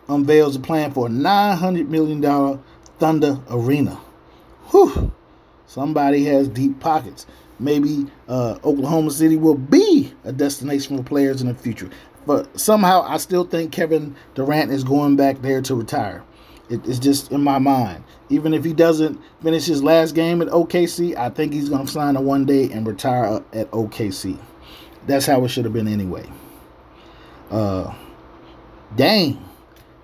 unveils 0.08 0.56
a 0.56 0.60
plan 0.60 0.92
for 0.92 1.06
a 1.06 1.10
$900 1.10 1.88
million 1.88 2.62
Thunder 2.98 3.40
Arena. 3.50 4.00
Whew. 4.70 5.12
Somebody 5.72 6.24
has 6.24 6.48
deep 6.48 6.80
pockets. 6.80 7.24
Maybe 7.58 8.04
uh, 8.28 8.58
Oklahoma 8.62 9.10
City 9.10 9.36
will 9.36 9.54
be 9.54 10.12
a 10.22 10.30
destination 10.30 10.98
for 10.98 11.02
players 11.02 11.40
in 11.40 11.48
the 11.48 11.54
future. 11.54 11.88
But 12.26 12.60
somehow, 12.60 13.06
I 13.08 13.16
still 13.16 13.44
think 13.44 13.72
Kevin 13.72 14.14
Durant 14.34 14.70
is 14.70 14.84
going 14.84 15.16
back 15.16 15.40
there 15.40 15.62
to 15.62 15.74
retire. 15.74 16.22
It, 16.68 16.86
it's 16.86 16.98
just 16.98 17.32
in 17.32 17.42
my 17.42 17.58
mind. 17.58 18.04
Even 18.28 18.52
if 18.52 18.66
he 18.66 18.74
doesn't 18.74 19.18
finish 19.42 19.64
his 19.64 19.82
last 19.82 20.14
game 20.14 20.42
at 20.42 20.48
OKC, 20.48 21.16
I 21.16 21.30
think 21.30 21.54
he's 21.54 21.70
going 21.70 21.86
to 21.86 21.90
sign 21.90 22.16
a 22.16 22.20
one 22.20 22.44
day 22.44 22.70
and 22.70 22.86
retire 22.86 23.42
at 23.54 23.70
OKC. 23.70 24.38
That's 25.06 25.24
how 25.24 25.42
it 25.42 25.48
should 25.48 25.64
have 25.64 25.72
been 25.72 25.88
anyway. 25.88 26.30
Uh, 27.50 27.94
Dame, 28.94 29.42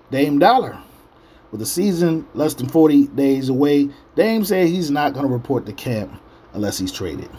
Dame 0.09 0.39
Dollar, 0.39 0.81
with 1.51 1.59
the 1.59 1.65
season 1.65 2.27
less 2.33 2.53
than 2.53 2.67
40 2.69 3.07
days 3.07 3.49
away, 3.49 3.89
Dame 4.15 4.45
said 4.45 4.67
he's 4.67 4.91
not 4.91 5.13
going 5.13 5.25
to 5.25 5.31
report 5.31 5.65
to 5.65 5.73
camp 5.73 6.13
unless 6.53 6.77
he's 6.77 6.91
traded. 6.91 7.29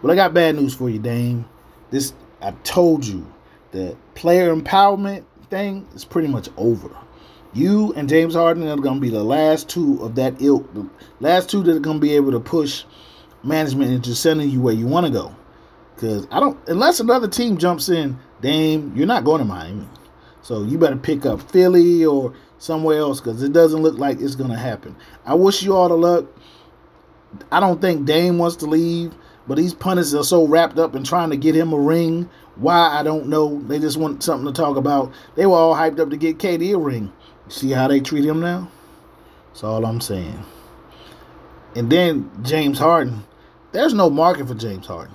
But 0.00 0.10
I 0.10 0.14
got 0.14 0.34
bad 0.34 0.56
news 0.56 0.74
for 0.74 0.90
you, 0.90 0.98
Dame. 0.98 1.44
This 1.90 2.12
I 2.40 2.52
told 2.64 3.06
you 3.06 3.26
the 3.70 3.96
player 4.14 4.54
empowerment 4.54 5.24
thing 5.48 5.86
is 5.94 6.04
pretty 6.04 6.28
much 6.28 6.48
over. 6.56 6.90
You 7.54 7.92
and 7.94 8.08
James 8.08 8.34
Harden 8.34 8.66
are 8.66 8.76
going 8.76 8.96
to 8.96 9.00
be 9.00 9.10
the 9.10 9.22
last 9.22 9.68
two 9.68 10.02
of 10.02 10.14
that 10.14 10.40
ilk, 10.40 10.72
the 10.74 10.88
last 11.20 11.50
two 11.50 11.62
that 11.62 11.76
are 11.76 11.80
going 11.80 11.98
to 11.98 12.00
be 12.00 12.16
able 12.16 12.32
to 12.32 12.40
push 12.40 12.84
management 13.44 13.92
into 13.92 14.14
sending 14.14 14.50
you 14.50 14.60
where 14.60 14.74
you 14.74 14.86
want 14.86 15.06
to 15.06 15.12
go. 15.12 15.34
Because 15.94 16.26
I 16.30 16.40
don't, 16.40 16.58
unless 16.68 16.98
another 16.98 17.28
team 17.28 17.58
jumps 17.58 17.88
in, 17.88 18.18
Dame, 18.40 18.92
you're 18.96 19.06
not 19.06 19.24
going 19.24 19.40
to 19.40 19.44
Miami. 19.44 19.86
So 20.40 20.64
you 20.64 20.78
better 20.78 20.96
pick 20.96 21.26
up 21.26 21.40
Philly 21.50 22.04
or 22.04 22.34
somewhere 22.62 22.98
else 22.98 23.20
because 23.20 23.42
it 23.42 23.52
doesn't 23.52 23.82
look 23.82 23.98
like 23.98 24.20
it's 24.20 24.36
going 24.36 24.50
to 24.50 24.56
happen. 24.56 24.94
I 25.26 25.34
wish 25.34 25.62
you 25.62 25.74
all 25.74 25.88
the 25.88 25.96
luck. 25.96 26.26
I 27.50 27.58
don't 27.58 27.80
think 27.80 28.06
Dame 28.06 28.38
wants 28.38 28.56
to 28.56 28.66
leave, 28.66 29.14
but 29.48 29.56
these 29.56 29.74
pundits 29.74 30.14
are 30.14 30.22
so 30.22 30.46
wrapped 30.46 30.78
up 30.78 30.94
in 30.94 31.02
trying 31.02 31.30
to 31.30 31.36
get 31.36 31.56
him 31.56 31.72
a 31.72 31.78
ring 31.78 32.30
why 32.56 32.98
I 32.98 33.02
don't 33.02 33.28
know. 33.28 33.60
They 33.62 33.78
just 33.78 33.96
want 33.96 34.22
something 34.22 34.46
to 34.46 34.52
talk 34.52 34.76
about. 34.76 35.12
They 35.34 35.46
were 35.46 35.56
all 35.56 35.74
hyped 35.74 35.98
up 35.98 36.10
to 36.10 36.16
get 36.16 36.38
KD 36.38 36.74
a 36.74 36.78
ring. 36.78 37.12
See 37.48 37.70
how 37.70 37.88
they 37.88 38.00
treat 38.00 38.24
him 38.24 38.40
now? 38.40 38.70
That's 39.48 39.64
all 39.64 39.84
I'm 39.84 40.00
saying. 40.00 40.44
And 41.74 41.90
then 41.90 42.30
James 42.42 42.78
Harden. 42.78 43.24
There's 43.72 43.94
no 43.94 44.10
market 44.10 44.46
for 44.46 44.54
James 44.54 44.86
Harden. 44.86 45.14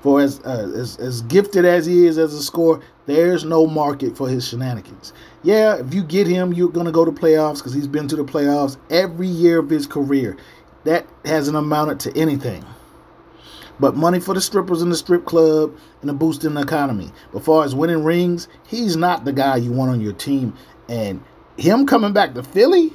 For 0.00 0.20
as, 0.20 0.40
uh, 0.40 0.72
as 0.76 0.96
as 0.98 1.22
gifted 1.22 1.64
as 1.64 1.86
he 1.86 2.06
is 2.06 2.18
as 2.18 2.34
a 2.34 2.42
scorer, 2.42 2.80
there's 3.06 3.44
no 3.44 3.66
market 3.66 4.16
for 4.16 4.28
his 4.28 4.46
shenanigans. 4.46 5.12
Yeah, 5.42 5.76
if 5.76 5.94
you 5.94 6.02
get 6.02 6.26
him, 6.26 6.52
you're 6.52 6.70
gonna 6.70 6.92
go 6.92 7.04
to 7.04 7.12
playoffs 7.12 7.56
because 7.56 7.74
he's 7.74 7.86
been 7.86 8.08
to 8.08 8.16
the 8.16 8.24
playoffs 8.24 8.76
every 8.90 9.28
year 9.28 9.60
of 9.60 9.70
his 9.70 9.86
career. 9.86 10.36
That 10.84 11.06
hasn't 11.24 11.56
amounted 11.56 12.00
to 12.00 12.16
anything 12.18 12.64
but 13.80 13.96
money 13.96 14.20
for 14.20 14.34
the 14.34 14.40
strippers 14.40 14.82
in 14.82 14.88
the 14.90 14.96
strip 14.96 15.24
club 15.24 15.76
and 16.00 16.10
a 16.10 16.12
boost 16.12 16.44
in 16.44 16.54
the 16.54 16.62
economy. 16.62 17.10
But 17.32 17.44
far 17.44 17.64
as 17.64 17.74
winning 17.74 18.04
rings, 18.04 18.48
he's 18.66 18.96
not 18.96 19.24
the 19.24 19.32
guy 19.32 19.56
you 19.56 19.72
want 19.72 19.90
on 19.90 20.00
your 20.00 20.12
team. 20.12 20.54
And 20.88 21.22
him 21.56 21.86
coming 21.86 22.12
back 22.12 22.34
to 22.34 22.42
Philly 22.42 22.92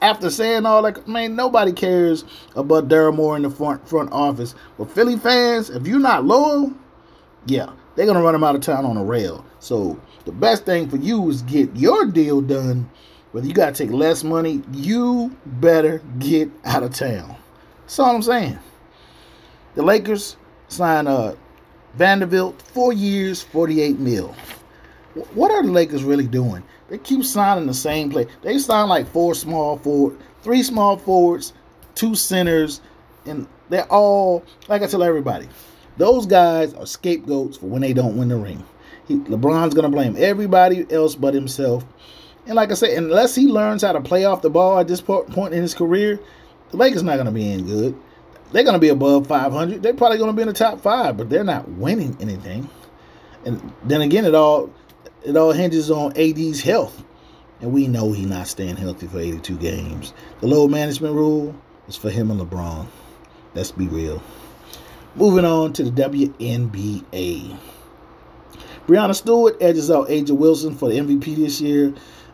after 0.00 0.30
saying 0.30 0.66
all 0.66 0.82
that, 0.82 1.08
man, 1.08 1.34
nobody 1.34 1.72
cares 1.72 2.24
about 2.54 2.88
Daryl 2.88 3.14
Morey 3.14 3.36
in 3.36 3.42
the 3.42 3.50
front 3.50 3.88
front 3.88 4.12
office. 4.12 4.54
But 4.78 4.90
Philly 4.90 5.16
fans, 5.16 5.70
if 5.70 5.86
you're 5.86 5.98
not 5.98 6.24
loyal, 6.24 6.72
yeah, 7.46 7.70
they're 7.94 8.06
gonna 8.06 8.22
run 8.22 8.34
him 8.34 8.44
out 8.44 8.54
of 8.54 8.60
town 8.60 8.84
on 8.84 8.96
a 8.96 9.04
rail. 9.04 9.44
So 9.60 9.98
the 10.24 10.32
best 10.32 10.64
thing 10.64 10.88
for 10.88 10.96
you 10.96 11.28
is 11.30 11.42
get 11.42 11.74
your 11.76 12.06
deal 12.06 12.40
done. 12.40 12.90
Whether 13.32 13.46
you 13.46 13.54
gotta 13.54 13.72
take 13.72 13.90
less 13.90 14.24
money, 14.24 14.62
you 14.72 15.34
better 15.46 16.02
get 16.18 16.50
out 16.64 16.82
of 16.82 16.94
town. 16.94 17.36
That's 17.82 17.98
all 17.98 18.14
I'm 18.14 18.22
saying. 18.22 18.58
The 19.74 19.82
Lakers 19.82 20.36
signed 20.68 21.08
uh, 21.08 21.34
Vanderbilt 21.94 22.60
four 22.60 22.92
years, 22.92 23.42
48 23.42 23.98
mil. 23.98 24.34
What 25.34 25.50
are 25.50 25.62
the 25.62 25.70
Lakers 25.72 26.04
really 26.04 26.26
doing? 26.26 26.62
They 26.88 26.98
keep 26.98 27.24
signing 27.24 27.66
the 27.66 27.74
same 27.74 28.10
play. 28.10 28.26
They 28.42 28.58
sign 28.58 28.88
like 28.88 29.08
four 29.08 29.34
small 29.34 29.78
forward, 29.78 30.18
three 30.42 30.62
small 30.62 30.96
forwards, 30.96 31.52
two 31.94 32.14
centers, 32.14 32.80
and 33.26 33.46
they're 33.68 33.90
all 33.90 34.44
like 34.68 34.82
I 34.82 34.86
tell 34.86 35.02
everybody. 35.02 35.48
Those 35.96 36.26
guys 36.26 36.74
are 36.74 36.86
scapegoats 36.86 37.58
for 37.58 37.66
when 37.66 37.82
they 37.82 37.92
don't 37.92 38.16
win 38.16 38.28
the 38.28 38.36
ring. 38.36 38.64
He, 39.08 39.16
LeBron's 39.16 39.74
gonna 39.74 39.88
blame 39.88 40.16
everybody 40.18 40.86
else 40.90 41.14
but 41.14 41.34
himself. 41.34 41.84
And 42.46 42.54
like 42.54 42.70
I 42.70 42.74
said, 42.74 42.96
unless 42.96 43.34
he 43.34 43.46
learns 43.46 43.82
how 43.82 43.92
to 43.92 44.00
play 44.00 44.24
off 44.24 44.42
the 44.42 44.50
ball 44.50 44.78
at 44.78 44.88
this 44.88 45.00
point 45.00 45.54
in 45.54 45.62
his 45.62 45.74
career, 45.74 46.18
the 46.70 46.76
Lakers 46.76 47.02
not 47.02 47.16
gonna 47.16 47.30
be 47.30 47.50
in 47.50 47.66
good. 47.66 47.94
They're 48.52 48.64
going 48.64 48.74
to 48.74 48.78
be 48.78 48.90
above 48.90 49.26
500. 49.26 49.82
They're 49.82 49.94
probably 49.94 50.18
going 50.18 50.30
to 50.30 50.36
be 50.36 50.42
in 50.42 50.48
the 50.48 50.54
top 50.54 50.80
five, 50.80 51.16
but 51.16 51.30
they're 51.30 51.42
not 51.42 51.68
winning 51.70 52.16
anything. 52.20 52.68
And 53.44 53.72
then 53.84 54.02
again, 54.02 54.24
it 54.24 54.34
all 54.34 54.70
it 55.24 55.36
all 55.36 55.52
hinges 55.52 55.90
on 55.90 56.12
AD's 56.16 56.60
health, 56.60 57.02
and 57.60 57.72
we 57.72 57.88
know 57.88 58.12
he's 58.12 58.26
not 58.26 58.46
staying 58.46 58.76
healthy 58.76 59.06
for 59.06 59.18
82 59.18 59.56
games. 59.56 60.12
The 60.40 60.46
low 60.46 60.68
management 60.68 61.14
rule 61.14 61.54
is 61.88 61.96
for 61.96 62.10
him 62.10 62.30
and 62.30 62.40
LeBron. 62.40 62.86
Let's 63.54 63.72
be 63.72 63.88
real. 63.88 64.22
Moving 65.14 65.44
on 65.44 65.74
to 65.74 65.84
the 65.84 65.90
WNBA. 65.90 67.54
Breanna 68.86 69.14
Stewart 69.14 69.58
edges 69.60 69.90
out 69.90 70.08
A'ja 70.08 70.30
Wilson 70.30 70.74
for 70.74 70.88
the 70.88 70.96
MVP 70.96 71.36
this 71.36 71.60
year. 71.60 71.92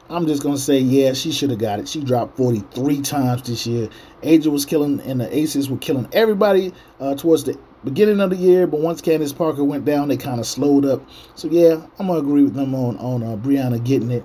I'm 0.09 0.29
just 0.29 0.45
gonna 0.45 0.57
say, 0.57 0.79
yeah, 0.79 1.13
she 1.13 1.33
should 1.33 1.51
have 1.51 1.59
got 1.59 1.81
it. 1.81 1.89
She 1.89 2.05
dropped 2.05 2.37
43 2.37 3.03
times 3.03 3.43
this 3.43 3.67
year. 3.67 3.89
A'ja 4.23 4.47
was 4.47 4.65
killing, 4.65 5.01
and 5.01 5.21
the 5.21 5.37
Aces 5.37 5.69
were 5.69 5.79
killing 5.79 6.09
everybody 6.13 6.73
uh, 7.01 7.17
towards 7.17 7.43
the 7.43 7.59
beginning 7.83 8.21
of 8.21 8.31
the 8.31 8.37
year. 8.37 8.69
But 8.69 8.79
once 8.79 9.01
Candace 9.01 9.33
Parker 9.33 9.65
went 9.65 9.85
down, 9.85 10.07
they 10.07 10.17
kind 10.17 10.39
of 10.39 10.47
slowed 10.47 10.85
up. 10.85 11.03
So 11.35 11.49
yeah, 11.49 11.85
I'm 11.99 12.07
gonna 12.07 12.21
agree 12.21 12.45
with 12.45 12.55
them 12.55 12.77
on 12.77 12.97
on 12.99 13.25
uh, 13.25 13.37
Breanna 13.37 13.85
getting 13.85 14.13
it. 14.13 14.25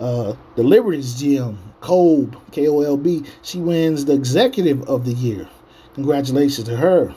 Uh, 0.00 0.34
the 0.56 0.64
Liberties 0.64 1.14
GM 1.22 1.56
Kolb 1.80 2.36
K 2.50 2.66
O 2.66 2.80
L 2.80 2.96
B, 2.96 3.22
she 3.42 3.60
wins 3.60 4.06
the 4.06 4.14
Executive 4.14 4.82
of 4.88 5.04
the 5.04 5.12
Year. 5.12 5.48
Congratulations 5.94 6.66
to 6.66 6.76
her. 6.76 7.14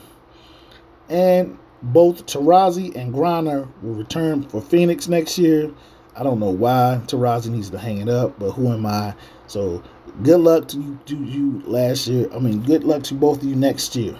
And 1.10 1.58
both 1.82 2.24
Taurasi 2.26 2.94
and 2.94 3.12
Griner 3.12 3.68
will 3.82 3.94
return 3.94 4.44
for 4.44 4.62
Phoenix 4.62 5.08
next 5.08 5.36
year. 5.36 5.70
I 6.16 6.22
don't 6.22 6.38
know 6.38 6.50
why 6.50 7.00
Taurasi 7.06 7.50
needs 7.50 7.70
to 7.70 7.78
hang 7.78 7.98
it 7.98 8.08
up, 8.08 8.38
but 8.38 8.52
who 8.52 8.72
am 8.72 8.86
I? 8.86 9.14
So 9.46 9.82
good 10.22 10.40
luck 10.40 10.68
to 10.68 10.80
you, 10.80 10.98
to 11.06 11.16
you 11.16 11.62
last 11.66 12.06
year. 12.06 12.28
I 12.32 12.38
mean, 12.38 12.62
good 12.62 12.84
luck 12.84 13.02
to 13.04 13.14
both 13.14 13.42
of 13.42 13.44
you 13.44 13.56
next 13.56 13.96
year. 13.96 14.16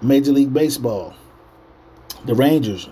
Major 0.00 0.32
League 0.32 0.52
Baseball. 0.52 1.14
The 2.26 2.34
Rangers 2.34 2.88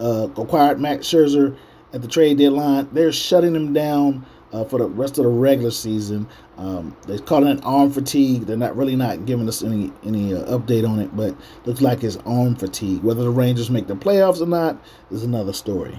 uh, 0.00 0.28
acquired 0.36 0.80
Max 0.80 1.06
Scherzer 1.06 1.56
at 1.92 2.02
the 2.02 2.08
trade 2.08 2.38
deadline. 2.38 2.88
They're 2.92 3.12
shutting 3.12 3.54
him 3.54 3.72
down 3.72 4.26
uh, 4.52 4.64
for 4.64 4.78
the 4.78 4.86
rest 4.86 5.18
of 5.18 5.24
the 5.24 5.30
regular 5.30 5.70
season. 5.70 6.26
Um, 6.58 6.96
they're 7.06 7.18
calling 7.18 7.58
it 7.58 7.64
arm 7.64 7.90
fatigue. 7.90 8.42
They're 8.42 8.56
not 8.56 8.76
really 8.76 8.96
not 8.96 9.26
giving 9.26 9.48
us 9.48 9.62
any 9.62 9.92
any 10.04 10.34
uh, 10.34 10.58
update 10.58 10.88
on 10.88 11.00
it, 11.00 11.14
but 11.16 11.34
looks 11.64 11.80
like 11.80 12.04
it's 12.04 12.16
arm 12.26 12.56
fatigue. 12.56 13.02
Whether 13.02 13.22
the 13.22 13.30
Rangers 13.30 13.70
make 13.70 13.86
the 13.86 13.96
playoffs 13.96 14.40
or 14.40 14.46
not 14.46 14.82
is 15.10 15.24
another 15.24 15.52
story 15.52 15.98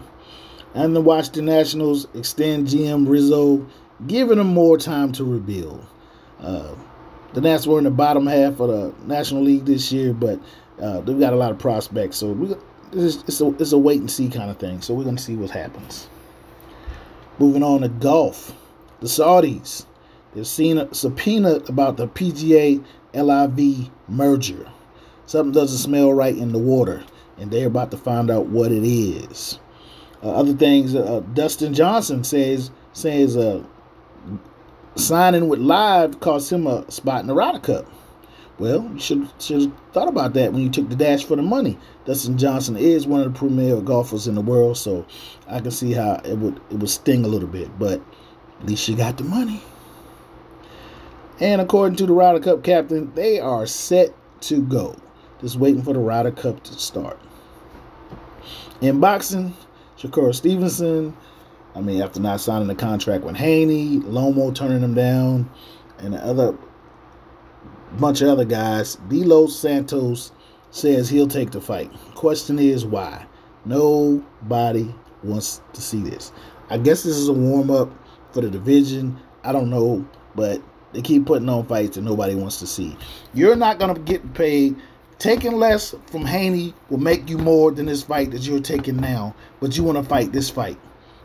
and 0.73 0.95
the 0.95 1.01
Washington 1.01 1.45
Nationals 1.45 2.07
extend 2.15 2.67
GM 2.67 3.07
Rizzo, 3.07 3.65
giving 4.07 4.37
them 4.37 4.47
more 4.47 4.77
time 4.77 5.11
to 5.13 5.23
rebuild. 5.23 5.85
Uh, 6.39 6.75
the 7.33 7.41
Nats 7.41 7.67
were 7.67 7.77
in 7.77 7.83
the 7.83 7.91
bottom 7.91 8.27
half 8.27 8.59
of 8.59 8.69
the 8.69 8.93
National 9.05 9.43
League 9.43 9.65
this 9.65 9.91
year, 9.91 10.13
but 10.13 10.39
uh, 10.81 11.01
they've 11.01 11.19
got 11.19 11.33
a 11.33 11.35
lot 11.35 11.51
of 11.51 11.59
prospects, 11.59 12.17
so 12.17 12.31
we, 12.31 12.55
it's, 12.91 13.23
it's, 13.27 13.41
a, 13.41 13.49
it's 13.59 13.71
a 13.71 13.77
wait 13.77 13.99
and 13.99 14.09
see 14.09 14.29
kind 14.29 14.51
of 14.51 14.57
thing. 14.57 14.81
So 14.81 14.93
we're 14.93 15.03
to 15.03 15.17
see 15.17 15.35
what 15.35 15.49
happens. 15.49 16.07
Moving 17.39 17.63
on 17.63 17.81
to 17.81 17.89
golf, 17.89 18.53
the 18.99 19.07
Saudis 19.07 19.85
they've 20.33 20.47
seen 20.47 20.77
a 20.77 20.93
subpoena 20.93 21.55
about 21.67 21.97
the 21.97 22.07
PGA 22.07 22.83
LIV 23.13 23.89
merger. 24.07 24.71
Something 25.25 25.51
doesn't 25.51 25.77
smell 25.77 26.13
right 26.13 26.35
in 26.35 26.51
the 26.51 26.59
water, 26.59 27.03
and 27.37 27.49
they're 27.49 27.67
about 27.67 27.91
to 27.91 27.97
find 27.97 28.29
out 28.29 28.47
what 28.47 28.71
it 28.71 28.83
is. 28.83 29.59
Uh, 30.21 30.31
other 30.31 30.53
things, 30.53 30.95
uh, 30.95 31.21
Dustin 31.33 31.73
Johnson 31.73 32.23
says 32.23 32.71
says 32.93 33.35
uh, 33.35 33.63
signing 34.95 35.47
with 35.47 35.59
LIV 35.59 36.19
cost 36.19 36.51
him 36.51 36.67
a 36.67 36.89
spot 36.91 37.21
in 37.21 37.27
the 37.27 37.33
Ryder 37.33 37.59
Cup. 37.59 37.85
Well, 38.59 38.89
you 38.93 38.99
should 38.99 39.29
should 39.39 39.61
have 39.61 39.71
thought 39.93 40.07
about 40.07 40.33
that 40.35 40.53
when 40.53 40.61
you 40.61 40.69
took 40.69 40.87
the 40.87 40.95
dash 40.95 41.23
for 41.23 41.35
the 41.35 41.41
money. 41.41 41.77
Dustin 42.05 42.37
Johnson 42.37 42.77
is 42.77 43.07
one 43.07 43.21
of 43.21 43.33
the 43.33 43.37
premier 43.37 43.81
golfers 43.81 44.27
in 44.27 44.35
the 44.35 44.41
world, 44.41 44.77
so 44.77 45.05
I 45.47 45.59
can 45.59 45.71
see 45.71 45.93
how 45.93 46.21
it 46.23 46.37
would 46.37 46.61
it 46.69 46.77
would 46.77 46.89
sting 46.89 47.25
a 47.25 47.27
little 47.27 47.47
bit, 47.47 47.77
but 47.79 47.99
at 48.59 48.65
least 48.67 48.87
you 48.87 48.95
got 48.95 49.17
the 49.17 49.23
money. 49.23 49.61
And 51.39 51.61
according 51.61 51.97
to 51.97 52.05
the 52.05 52.13
Ryder 52.13 52.39
Cup 52.39 52.63
captain, 52.63 53.11
they 53.15 53.39
are 53.39 53.65
set 53.65 54.13
to 54.41 54.61
go. 54.61 54.95
Just 55.41 55.55
waiting 55.55 55.81
for 55.81 55.93
the 55.93 55.99
Ryder 55.99 56.31
Cup 56.31 56.63
to 56.63 56.73
start. 56.73 57.19
In 58.81 58.99
boxing, 58.99 59.55
Shakur 59.97 60.33
Stevenson, 60.35 61.17
I 61.75 61.81
mean, 61.81 62.01
after 62.01 62.19
not 62.19 62.39
signing 62.39 62.67
the 62.67 62.75
contract 62.75 63.23
with 63.23 63.35
Haney, 63.35 63.99
Lomo 63.99 64.53
turning 64.53 64.81
him 64.81 64.93
down, 64.93 65.49
and 65.97 66.13
the 66.13 66.23
other 66.23 66.55
bunch 67.99 68.21
of 68.21 68.29
other 68.29 68.45
guys, 68.45 68.95
De 69.07 69.23
Los 69.23 69.55
Santos 69.55 70.31
says 70.71 71.09
he'll 71.09 71.27
take 71.27 71.51
the 71.51 71.61
fight. 71.61 71.91
Question 72.15 72.59
is 72.59 72.85
why? 72.85 73.25
Nobody 73.65 74.93
wants 75.23 75.61
to 75.73 75.81
see 75.81 76.01
this. 76.01 76.31
I 76.69 76.77
guess 76.77 77.03
this 77.03 77.15
is 77.15 77.27
a 77.27 77.33
warm 77.33 77.69
up 77.69 77.91
for 78.31 78.41
the 78.41 78.49
division. 78.49 79.17
I 79.43 79.51
don't 79.51 79.69
know, 79.69 80.07
but 80.35 80.61
they 80.91 81.01
keep 81.01 81.25
putting 81.25 81.49
on 81.49 81.65
fights 81.65 81.95
that 81.95 82.01
nobody 82.01 82.35
wants 82.35 82.59
to 82.59 82.67
see. 82.67 82.97
You're 83.33 83.55
not 83.55 83.79
gonna 83.79 83.99
get 83.99 84.33
paid. 84.33 84.75
Taking 85.19 85.53
less 85.53 85.95
from 86.07 86.25
Haney 86.25 86.73
will 86.89 86.99
make 86.99 87.29
you 87.29 87.37
more 87.37 87.71
than 87.71 87.85
this 87.85 88.03
fight 88.03 88.31
that 88.31 88.41
you're 88.41 88.59
taking 88.59 88.97
now, 88.97 89.33
but 89.59 89.77
you 89.77 89.83
want 89.83 89.97
to 89.97 90.03
fight 90.03 90.33
this 90.33 90.49
fight. 90.49 90.77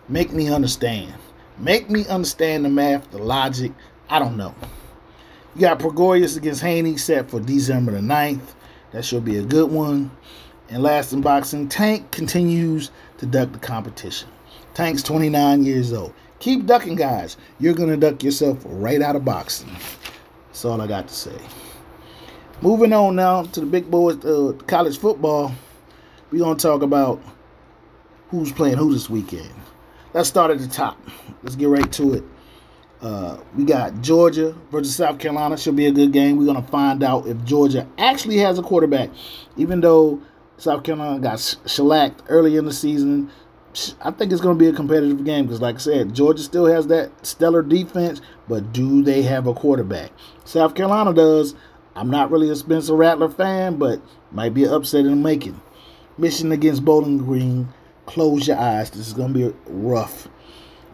Make 0.09 0.33
me 0.33 0.51
understand. 0.51 1.15
Make 1.59 1.91
me 1.91 2.07
understand 2.07 2.65
the 2.65 2.69
math, 2.69 3.11
the 3.11 3.19
logic. 3.19 3.73
I 4.09 4.21
don't 4.21 4.37
know. 4.37 4.55
You 5.59 5.63
got 5.63 5.81
Prograis 5.81 6.37
against 6.37 6.61
Haney 6.61 6.97
set 6.97 7.29
for 7.29 7.41
December 7.41 7.91
the 7.91 7.99
9th. 7.99 8.55
That 8.93 9.05
should 9.05 9.25
be 9.25 9.39
a 9.39 9.43
good 9.43 9.73
one. 9.73 10.13
And 10.69 10.85
last 10.85 11.13
in 11.13 11.21
boxing, 11.21 11.69
Tank 11.69 12.13
continues 12.13 12.93
to 13.17 13.27
duck 13.27 13.51
the 13.51 13.59
competition. 13.59 14.29
Tank's 14.75 15.03
29 15.03 15.65
years 15.65 15.93
old. 15.93 16.15
Keep 16.39 16.67
ducking, 16.67 16.95
guys. 16.95 17.37
You're 17.59 17.75
going 17.75 17.89
to 17.89 17.97
duck 17.97 18.23
yourself 18.23 18.59
right 18.67 19.03
out 19.03 19.17
of 19.17 19.25
boxing. 19.25 19.75
That's 20.47 20.65
all 20.65 20.81
I 20.81 20.87
got 20.87 21.09
to 21.09 21.15
say. 21.15 21.37
Moving 22.61 22.93
on 22.93 23.17
now 23.17 23.43
to 23.43 23.59
the 23.59 23.67
big 23.67 23.91
boys, 23.91 24.25
uh, 24.25 24.53
college 24.69 24.97
football. 24.97 25.53
We're 26.31 26.39
going 26.39 26.57
to 26.57 26.63
talk 26.63 26.83
about 26.83 27.21
who's 28.29 28.53
playing 28.53 28.77
who 28.77 28.93
this 28.93 29.11
weekend. 29.11 29.51
Let's 30.15 30.29
start 30.29 30.53
at 30.53 30.61
the 30.61 30.69
top. 30.69 31.01
Let's 31.43 31.57
get 31.57 31.67
right 31.67 31.93
to 31.95 32.15
it. 32.15 32.25
Uh, 33.01 33.39
we 33.57 33.65
got 33.65 34.01
Georgia 34.01 34.55
versus 34.71 34.97
South 34.97 35.19
Carolina. 35.19 35.57
Should 35.57 35.77
be 35.77 35.87
a 35.87 35.93
good 35.93 36.13
game. 36.13 36.37
We're 36.37 36.53
going 36.53 36.63
to 36.63 36.71
find 36.71 37.03
out 37.03 37.27
if 37.27 37.43
Georgia 37.45 37.87
actually 37.97 38.39
has 38.39 38.59
a 38.59 38.63
quarterback. 38.63 39.11
Even 39.57 39.81
though 39.81 40.21
South 40.57 40.83
Carolina 40.83 41.21
got 41.21 41.57
shellacked 41.67 42.23
early 42.29 42.57
in 42.57 42.65
the 42.65 42.73
season, 42.73 43.31
I 44.03 44.11
think 44.11 44.33
it's 44.33 44.41
going 44.41 44.59
to 44.59 44.65
be 44.65 44.69
a 44.69 44.73
competitive 44.73 45.25
game 45.25 45.47
because, 45.47 45.61
like 45.61 45.77
I 45.77 45.79
said, 45.79 46.15
Georgia 46.15 46.43
still 46.43 46.67
has 46.67 46.89
that 46.89 47.11
stellar 47.25 47.63
defense, 47.63 48.21
but 48.49 48.73
do 48.73 49.03
they 49.03 49.23
have 49.23 49.47
a 49.47 49.55
quarterback? 49.55 50.11
South 50.45 50.75
Carolina 50.75 51.13
does. 51.13 51.55
I'm 51.95 52.11
not 52.11 52.31
really 52.31 52.51
a 52.51 52.57
Spencer 52.57 52.95
Rattler 52.95 53.29
fan, 53.29 53.77
but 53.77 54.01
might 54.33 54.55
be 54.55 54.65
an 54.65 54.73
upset 54.73 55.01
in 55.01 55.11
the 55.11 55.17
making. 55.17 55.61
Michigan 56.17 56.53
against 56.53 56.85
Bowling 56.85 57.19
Green. 57.19 57.69
Close 58.07 58.49
your 58.49 58.59
eyes. 58.59 58.91
This 58.91 59.07
is 59.07 59.13
going 59.13 59.35
to 59.35 59.51
be 59.51 59.57
rough. 59.67 60.29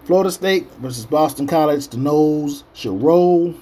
Florida 0.04 0.30
State 0.30 0.70
versus 0.74 1.06
Boston 1.06 1.46
College. 1.46 1.88
The 1.88 1.96
nose 1.96 2.64
should 2.74 3.00
roll. 3.02 3.54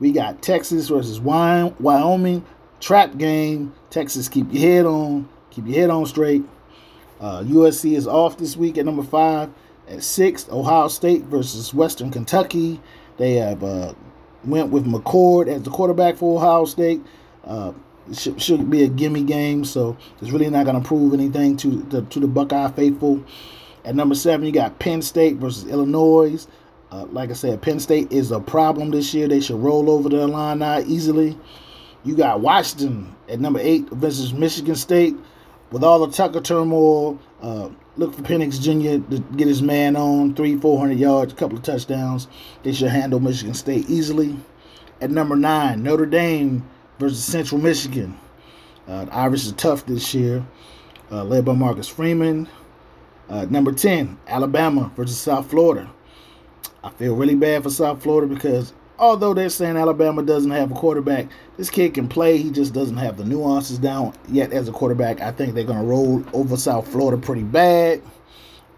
We 0.00 0.12
got 0.12 0.42
Texas 0.42 0.88
versus 0.88 1.20
Wyoming. 1.20 2.44
Trap 2.80 3.16
game. 3.16 3.74
Texas, 3.90 4.28
keep 4.28 4.52
your 4.52 4.62
head 4.62 4.86
on. 4.86 5.28
Keep 5.50 5.66
your 5.66 5.76
head 5.80 5.90
on 5.90 6.06
straight. 6.06 6.42
Uh, 7.20 7.42
USC 7.42 7.96
is 7.96 8.06
off 8.06 8.38
this 8.38 8.56
week 8.56 8.78
at 8.78 8.84
number 8.84 9.02
five. 9.02 9.50
At 9.88 10.02
six, 10.02 10.48
Ohio 10.50 10.88
State 10.88 11.24
versus 11.24 11.72
Western 11.72 12.10
Kentucky. 12.10 12.80
They 13.16 13.34
have 13.34 13.62
uh, 13.64 13.94
went 14.44 14.70
with 14.70 14.84
McCord 14.84 15.48
as 15.48 15.62
the 15.62 15.70
quarterback 15.70 16.16
for 16.16 16.36
Ohio 16.36 16.64
State. 16.64 17.00
Uh, 17.44 17.72
should, 18.12 18.40
should 18.40 18.70
be 18.70 18.84
a 18.84 18.88
gimme 18.88 19.22
game, 19.22 19.64
so 19.64 19.96
it's 20.20 20.30
really 20.30 20.48
not 20.50 20.64
going 20.64 20.80
to 20.80 20.86
prove 20.86 21.12
anything 21.14 21.56
to 21.58 21.82
the, 21.82 22.02
to 22.02 22.20
the 22.20 22.26
Buckeye 22.26 22.70
faithful. 22.72 23.22
At 23.84 23.94
number 23.94 24.14
seven, 24.14 24.46
you 24.46 24.52
got 24.52 24.78
Penn 24.78 25.02
State 25.02 25.36
versus 25.36 25.64
Illinois. 25.70 26.46
Uh, 26.90 27.04
like 27.06 27.30
I 27.30 27.34
said, 27.34 27.60
Penn 27.60 27.80
State 27.80 28.10
is 28.12 28.30
a 28.30 28.40
problem 28.40 28.90
this 28.90 29.12
year. 29.12 29.28
They 29.28 29.40
should 29.40 29.60
roll 29.60 29.90
over 29.90 30.08
the 30.08 30.20
Illini 30.20 30.84
easily. 30.86 31.38
You 32.04 32.16
got 32.16 32.40
Washington 32.40 33.14
at 33.28 33.40
number 33.40 33.60
eight 33.60 33.88
versus 33.90 34.32
Michigan 34.32 34.74
State. 34.74 35.16
With 35.70 35.84
all 35.84 36.06
the 36.06 36.10
Tucker 36.10 36.40
turmoil, 36.40 37.18
uh, 37.42 37.68
look 37.96 38.14
for 38.14 38.22
Penix 38.22 38.58
Jr. 38.58 39.04
to 39.10 39.20
get 39.36 39.46
his 39.46 39.60
man 39.60 39.96
on 39.96 40.34
three, 40.34 40.56
four 40.56 40.78
hundred 40.78 40.98
yards, 40.98 41.32
a 41.32 41.36
couple 41.36 41.58
of 41.58 41.62
touchdowns. 41.62 42.26
They 42.62 42.72
should 42.72 42.88
handle 42.88 43.20
Michigan 43.20 43.52
State 43.52 43.88
easily. 43.90 44.34
At 45.02 45.10
number 45.10 45.36
nine, 45.36 45.82
Notre 45.82 46.06
Dame 46.06 46.64
versus 46.98 47.22
Central 47.22 47.60
Michigan. 47.60 48.18
Uh, 48.86 49.04
the 49.04 49.14
Irish 49.14 49.44
is 49.44 49.52
tough 49.52 49.84
this 49.84 50.14
year, 50.14 50.46
uh, 51.12 51.22
led 51.24 51.44
by 51.44 51.52
Marcus 51.52 51.86
Freeman. 51.86 52.48
Uh, 53.28 53.46
number 53.50 53.72
10, 53.72 54.18
Alabama 54.26 54.90
versus 54.96 55.18
South 55.18 55.50
Florida. 55.50 55.90
I 56.82 56.90
feel 56.90 57.14
really 57.14 57.34
bad 57.34 57.62
for 57.62 57.70
South 57.70 58.02
Florida 58.02 58.32
because 58.32 58.72
although 58.98 59.34
they're 59.34 59.50
saying 59.50 59.76
Alabama 59.76 60.22
doesn't 60.22 60.50
have 60.50 60.70
a 60.70 60.74
quarterback, 60.74 61.28
this 61.56 61.68
kid 61.68 61.94
can 61.94 62.08
play. 62.08 62.38
He 62.38 62.50
just 62.50 62.72
doesn't 62.72 62.96
have 62.96 63.16
the 63.18 63.24
nuances 63.24 63.78
down 63.78 64.14
yet 64.28 64.52
as 64.52 64.68
a 64.68 64.72
quarterback. 64.72 65.20
I 65.20 65.32
think 65.32 65.54
they're 65.54 65.64
going 65.64 65.80
to 65.80 65.84
roll 65.84 66.24
over 66.32 66.56
South 66.56 66.88
Florida 66.88 67.20
pretty 67.20 67.42
bad. 67.42 68.00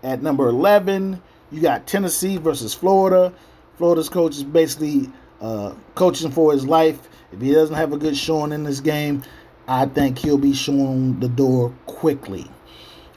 At 0.02 0.22
number 0.22 0.48
11, 0.48 1.20
you 1.52 1.60
got 1.60 1.86
Tennessee 1.86 2.36
versus 2.36 2.74
Florida. 2.74 3.32
Florida's 3.76 4.08
coach 4.08 4.36
is 4.36 4.44
basically 4.44 5.10
uh, 5.40 5.74
coaching 5.94 6.30
for 6.30 6.52
his 6.52 6.66
life. 6.66 7.08
If 7.32 7.40
he 7.40 7.52
doesn't 7.52 7.76
have 7.76 7.92
a 7.92 7.96
good 7.96 8.16
showing 8.16 8.52
in 8.52 8.64
this 8.64 8.80
game, 8.80 9.22
I 9.68 9.86
think 9.86 10.18
he'll 10.18 10.38
be 10.38 10.54
showing 10.54 11.20
the 11.20 11.28
door 11.28 11.72
quickly. 11.86 12.50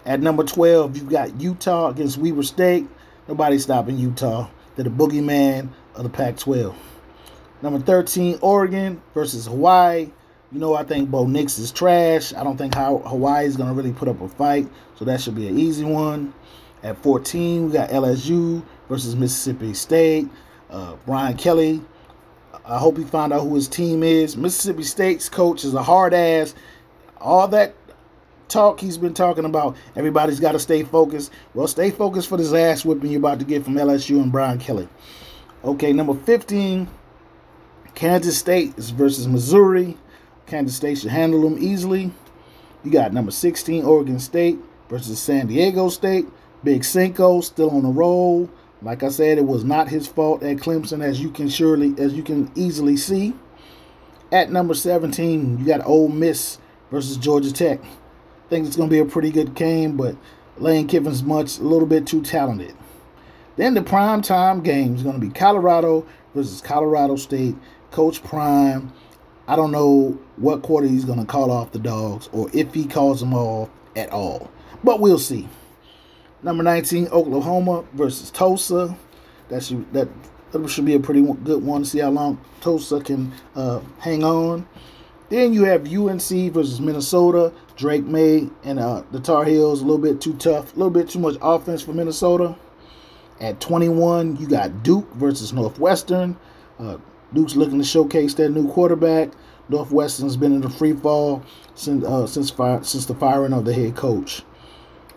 At 0.05 0.19
number 0.19 0.43
12, 0.43 0.97
you've 0.97 1.09
got 1.09 1.39
Utah 1.39 1.89
against 1.89 2.17
Weber 2.17 2.43
State. 2.43 2.87
Nobody's 3.27 3.63
stopping 3.63 3.97
Utah. 3.97 4.49
They're 4.75 4.83
the 4.83 4.89
boogeyman 4.89 5.69
of 5.95 6.03
the 6.03 6.09
Pac 6.09 6.37
12. 6.37 6.75
Number 7.61 7.79
13, 7.79 8.39
Oregon 8.41 9.01
versus 9.13 9.45
Hawaii. 9.45 10.11
You 10.51 10.59
know, 10.59 10.75
I 10.75 10.83
think 10.83 11.09
Bo 11.09 11.25
Nix 11.25 11.57
is 11.57 11.71
trash. 11.71 12.33
I 12.33 12.43
don't 12.43 12.57
think 12.57 12.75
how 12.75 12.97
Hawaii 12.99 13.45
is 13.45 13.55
going 13.55 13.69
to 13.69 13.75
really 13.75 13.93
put 13.93 14.09
up 14.09 14.19
a 14.21 14.27
fight. 14.27 14.67
So 14.95 15.05
that 15.05 15.21
should 15.21 15.35
be 15.35 15.47
an 15.47 15.57
easy 15.57 15.85
one. 15.85 16.33
At 16.83 17.01
14, 17.01 17.67
we 17.67 17.71
got 17.71 17.89
LSU 17.89 18.63
versus 18.89 19.15
Mississippi 19.15 19.73
State. 19.73 20.27
Uh, 20.69 20.97
Brian 21.05 21.37
Kelly. 21.37 21.81
I 22.65 22.77
hope 22.77 22.97
he 22.97 23.03
found 23.03 23.31
out 23.31 23.41
who 23.41 23.55
his 23.55 23.67
team 23.67 24.03
is. 24.03 24.35
Mississippi 24.35 24.83
State's 24.83 25.29
coach 25.29 25.63
is 25.63 25.73
a 25.73 25.83
hard 25.83 26.13
ass. 26.13 26.55
All 27.19 27.47
that 27.49 27.73
talk 28.53 28.79
he's 28.79 28.97
been 28.97 29.13
talking 29.13 29.45
about. 29.45 29.75
Everybody's 29.95 30.39
got 30.39 30.53
to 30.53 30.59
stay 30.59 30.83
focused. 30.83 31.31
Well, 31.53 31.67
stay 31.67 31.89
focused 31.91 32.29
for 32.29 32.37
this 32.37 32.53
ass 32.53 32.85
whipping 32.85 33.11
you're 33.11 33.19
about 33.19 33.39
to 33.39 33.45
get 33.45 33.63
from 33.65 33.73
LSU 33.73 34.21
and 34.21 34.31
Brian 34.31 34.59
Kelly. 34.59 34.87
Okay, 35.63 35.91
number 35.91 36.13
15, 36.13 36.87
Kansas 37.95 38.37
State 38.37 38.77
is 38.77 38.91
versus 38.91 39.27
Missouri. 39.27 39.97
Kansas 40.45 40.75
State 40.75 40.99
should 40.99 41.09
handle 41.09 41.41
them 41.41 41.57
easily. 41.59 42.11
You 42.83 42.91
got 42.91 43.13
number 43.13 43.31
16, 43.31 43.83
Oregon 43.83 44.19
State 44.19 44.59
versus 44.89 45.19
San 45.19 45.47
Diego 45.47 45.89
State. 45.89 46.25
Big 46.63 46.83
Cinco 46.83 47.41
still 47.41 47.71
on 47.71 47.83
the 47.83 47.89
roll. 47.89 48.49
Like 48.81 49.03
I 49.03 49.09
said, 49.09 49.37
it 49.37 49.45
was 49.45 49.63
not 49.63 49.87
his 49.87 50.07
fault 50.07 50.43
at 50.43 50.57
Clemson, 50.57 51.03
as 51.03 51.21
you 51.21 51.31
can 51.31 51.47
surely, 51.49 51.95
as 51.97 52.13
you 52.13 52.23
can 52.23 52.51
easily 52.55 52.97
see. 52.97 53.33
At 54.31 54.51
number 54.51 54.73
17, 54.73 55.59
you 55.59 55.65
got 55.65 55.85
Ole 55.85 56.09
Miss 56.09 56.57
versus 56.91 57.17
Georgia 57.17 57.53
Tech 57.53 57.79
think 58.53 58.67
it's 58.67 58.75
going 58.75 58.89
to 58.89 58.93
be 58.93 58.99
a 58.99 59.05
pretty 59.05 59.31
good 59.31 59.55
game, 59.55 59.97
but 59.97 60.15
Lane 60.57 60.87
Kiffin's 60.87 61.23
much 61.23 61.57
a 61.57 61.63
little 61.63 61.87
bit 61.87 62.05
too 62.05 62.21
talented. 62.21 62.75
Then 63.55 63.73
the 63.73 63.81
prime 63.81 64.21
time 64.21 64.61
game 64.61 64.95
is 64.95 65.03
going 65.03 65.19
to 65.19 65.25
be 65.25 65.33
Colorado 65.33 66.05
versus 66.35 66.61
Colorado 66.61 67.15
State. 67.15 67.55
Coach 67.91 68.23
Prime, 68.23 68.91
I 69.47 69.55
don't 69.55 69.71
know 69.71 70.19
what 70.37 70.63
quarter 70.63 70.87
he's 70.87 71.05
going 71.05 71.19
to 71.19 71.25
call 71.25 71.51
off 71.51 71.71
the 71.71 71.79
dogs 71.79 72.29
or 72.31 72.49
if 72.53 72.73
he 72.73 72.85
calls 72.85 73.19
them 73.19 73.33
off 73.33 73.69
at 73.95 74.09
all, 74.11 74.51
but 74.83 74.99
we'll 74.99 75.19
see. 75.19 75.47
Number 76.41 76.63
19, 76.63 77.07
Oklahoma 77.07 77.85
versus 77.93 78.31
Tulsa. 78.31 78.97
That 79.49 79.63
should 79.63 79.91
that, 79.93 80.09
that 80.51 80.67
should 80.67 80.85
be 80.85 80.95
a 80.95 80.99
pretty 80.99 81.21
good 81.21 81.63
one 81.63 81.83
to 81.83 81.89
see 81.89 81.99
how 81.99 82.09
long 82.09 82.39
Tulsa 82.61 82.99
can 82.99 83.31
uh, 83.55 83.81
hang 83.99 84.23
on. 84.23 84.67
Then 85.29 85.53
you 85.53 85.63
have 85.63 85.91
UNC 85.91 86.51
versus 86.51 86.81
Minnesota. 86.81 87.53
Drake 87.75 88.05
Maye 88.05 88.49
and 88.63 88.79
uh, 88.79 89.03
the 89.11 89.19
Tar 89.19 89.45
Heels 89.45 89.81
a 89.81 89.85
little 89.85 90.01
bit 90.01 90.21
too 90.21 90.33
tough, 90.33 90.73
a 90.75 90.77
little 90.77 90.91
bit 90.91 91.09
too 91.09 91.19
much 91.19 91.35
offense 91.41 91.81
for 91.81 91.93
Minnesota. 91.93 92.55
At 93.39 93.59
21, 93.59 94.37
you 94.37 94.47
got 94.47 94.83
Duke 94.83 95.11
versus 95.15 95.53
Northwestern. 95.53 96.37
Uh, 96.79 96.97
Duke's 97.33 97.55
looking 97.55 97.79
to 97.79 97.83
showcase 97.83 98.35
their 98.35 98.49
new 98.49 98.71
quarterback. 98.71 99.31
Northwestern's 99.69 100.37
been 100.37 100.53
in 100.53 100.61
the 100.61 100.69
free 100.69 100.93
fall 100.93 101.43
since 101.73 102.05
uh, 102.05 102.27
since 102.27 102.53
since 102.87 103.05
the 103.05 103.15
firing 103.15 103.53
of 103.53 103.65
the 103.65 103.73
head 103.73 103.95
coach. 103.95 104.43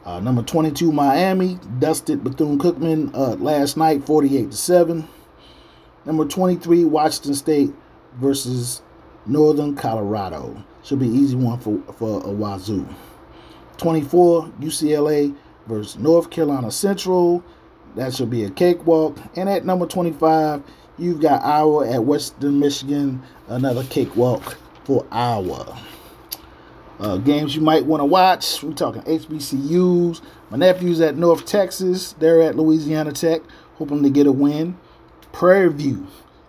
Uh, 0.05 0.21
number 0.21 0.43
22, 0.43 0.93
Miami 0.93 1.59
dusted 1.81 2.23
Bethune 2.23 2.59
Cookman 2.59 3.13
uh, 3.13 3.35
last 3.35 3.77
night, 3.77 4.07
48 4.07 4.53
to 4.53 4.57
seven. 4.57 5.09
Number 6.05 6.25
23, 6.25 6.85
Washington 6.85 7.35
State 7.35 7.75
versus 8.15 8.83
Northern 9.27 9.75
Colorado. 9.75 10.65
Should 10.83 11.01
be 11.01 11.09
easy 11.09 11.37
one 11.37 11.59
for 11.59 11.81
for 11.95 12.21
a 12.21 12.33
Wazzu. 12.33 12.87
24, 13.79 14.47
UCLA 14.61 15.35
versus 15.67 15.99
North 15.99 16.31
Carolina 16.31 16.71
Central. 16.71 17.45
That 17.97 18.15
should 18.15 18.31
be 18.31 18.45
a 18.45 18.51
cakewalk. 18.51 19.19
And 19.37 19.49
at 19.49 19.65
number 19.65 19.87
25, 19.87 20.63
you've 20.99 21.21
got 21.21 21.43
Iowa 21.43 21.91
at 21.91 22.05
Western 22.05 22.59
Michigan. 22.59 23.23
Another 23.49 23.85
cakewalk 23.85 24.59
for 24.85 25.07
Iowa. 25.11 25.79
Uh, 26.99 27.19
games 27.19 27.55
you 27.55 27.61
might 27.61 27.85
want 27.85 28.01
to 28.01 28.05
watch. 28.05 28.63
We're 28.63 28.73
talking 28.73 29.03
HBCUs. 29.03 30.23
My 30.51 30.57
nephew's 30.57 31.01
at 31.01 31.17
North 31.17 31.45
Texas. 31.45 32.15
They're 32.15 32.41
at 32.41 32.57
Louisiana 32.57 33.13
Tech, 33.13 33.43
hoping 33.75 34.03
to 34.03 34.11
get 34.11 34.27
a 34.27 34.33
win. 34.33 34.79
Prairie 35.33 35.73
View 35.73 36.07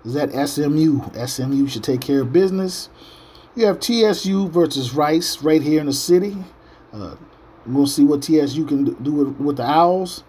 is 0.08 0.16
at 0.16 0.48
SMU. 0.48 1.02
SMU 1.26 1.68
should 1.68 1.84
take 1.84 2.02
care 2.02 2.22
of 2.22 2.32
business. 2.32 2.90
You 3.56 3.66
have 3.66 3.80
TSU 3.80 4.50
versus 4.50 4.94
Rice 4.94 5.42
right 5.42 5.62
here 5.62 5.80
in 5.80 5.88
the 5.88 5.94
city. 5.94 6.38
Uh, 6.94 7.16
we'll 7.66 7.88
see 7.88 8.04
what 8.04 8.22
TSU 8.22 8.66
can 8.66 8.86
do 9.04 9.12
with, 9.12 9.38
with 9.40 9.58
the 9.58 9.64
Owls. 9.64 10.24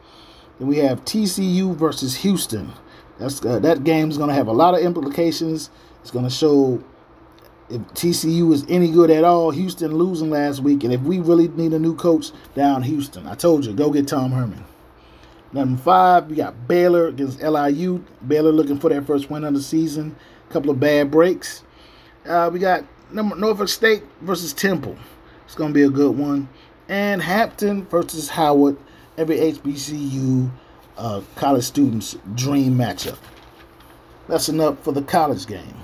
Then 0.58 0.68
we 0.68 0.78
have 0.78 1.04
TCU 1.04 1.74
versus 1.76 2.16
Houston. 2.16 2.72
That's 3.18 3.44
uh, 3.44 3.58
that 3.60 3.84
game's 3.84 4.16
going 4.16 4.28
to 4.28 4.34
have 4.34 4.48
a 4.48 4.52
lot 4.52 4.74
of 4.74 4.80
implications. 4.80 5.70
It's 6.00 6.10
going 6.10 6.24
to 6.24 6.30
show 6.30 6.82
if 7.68 7.80
TCU 7.94 8.52
is 8.52 8.64
any 8.68 8.90
good 8.90 9.10
at 9.10 9.24
all. 9.24 9.50
Houston 9.50 9.94
losing 9.94 10.30
last 10.30 10.60
week, 10.60 10.84
and 10.84 10.92
if 10.92 11.00
we 11.02 11.18
really 11.18 11.48
need 11.48 11.72
a 11.72 11.78
new 11.78 11.94
coach 11.94 12.32
down 12.54 12.82
Houston, 12.82 13.26
I 13.26 13.34
told 13.34 13.64
you, 13.64 13.72
go 13.72 13.90
get 13.90 14.08
Tom 14.08 14.32
Herman. 14.32 14.64
Number 15.52 15.80
five, 15.80 16.26
we 16.28 16.37
got 16.37 16.68
Baylor 16.68 17.08
against 17.08 17.40
LIU. 17.40 18.04
Baylor 18.26 18.52
looking 18.52 18.78
for 18.78 18.90
their 18.90 19.02
first 19.02 19.30
win 19.30 19.44
of 19.44 19.54
the 19.54 19.62
season. 19.62 20.14
A 20.48 20.52
couple 20.52 20.70
of 20.70 20.78
bad 20.78 21.11
breaks. 21.11 21.62
Uh, 22.26 22.50
we 22.52 22.58
got 22.58 22.84
number 23.11 23.34
Norfolk 23.34 23.68
State 23.68 24.02
versus 24.20 24.52
Temple. 24.52 24.96
It's 25.46 25.54
going 25.54 25.70
to 25.70 25.74
be 25.74 25.82
a 25.82 25.90
good 25.90 26.16
one. 26.16 26.48
And 26.88 27.22
Hampton 27.22 27.87
versus 27.87 28.28
Howard. 28.28 28.76
Every 29.16 29.37
HBCU 29.37 30.50
uh, 30.98 31.22
college 31.37 31.64
student's 31.64 32.16
dream 32.34 32.76
matchup. 32.76 33.18
That's 34.28 34.48
enough 34.48 34.78
for 34.80 34.92
the 34.92 35.02
college 35.02 35.46
game. 35.46 35.74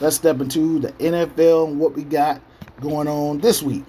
Let's 0.00 0.16
step 0.16 0.40
into 0.40 0.78
the 0.78 0.92
NFL 0.92 1.68
and 1.68 1.80
what 1.80 1.94
we 1.94 2.04
got 2.04 2.40
going 2.80 3.08
on 3.08 3.38
this 3.38 3.62
week. 3.62 3.84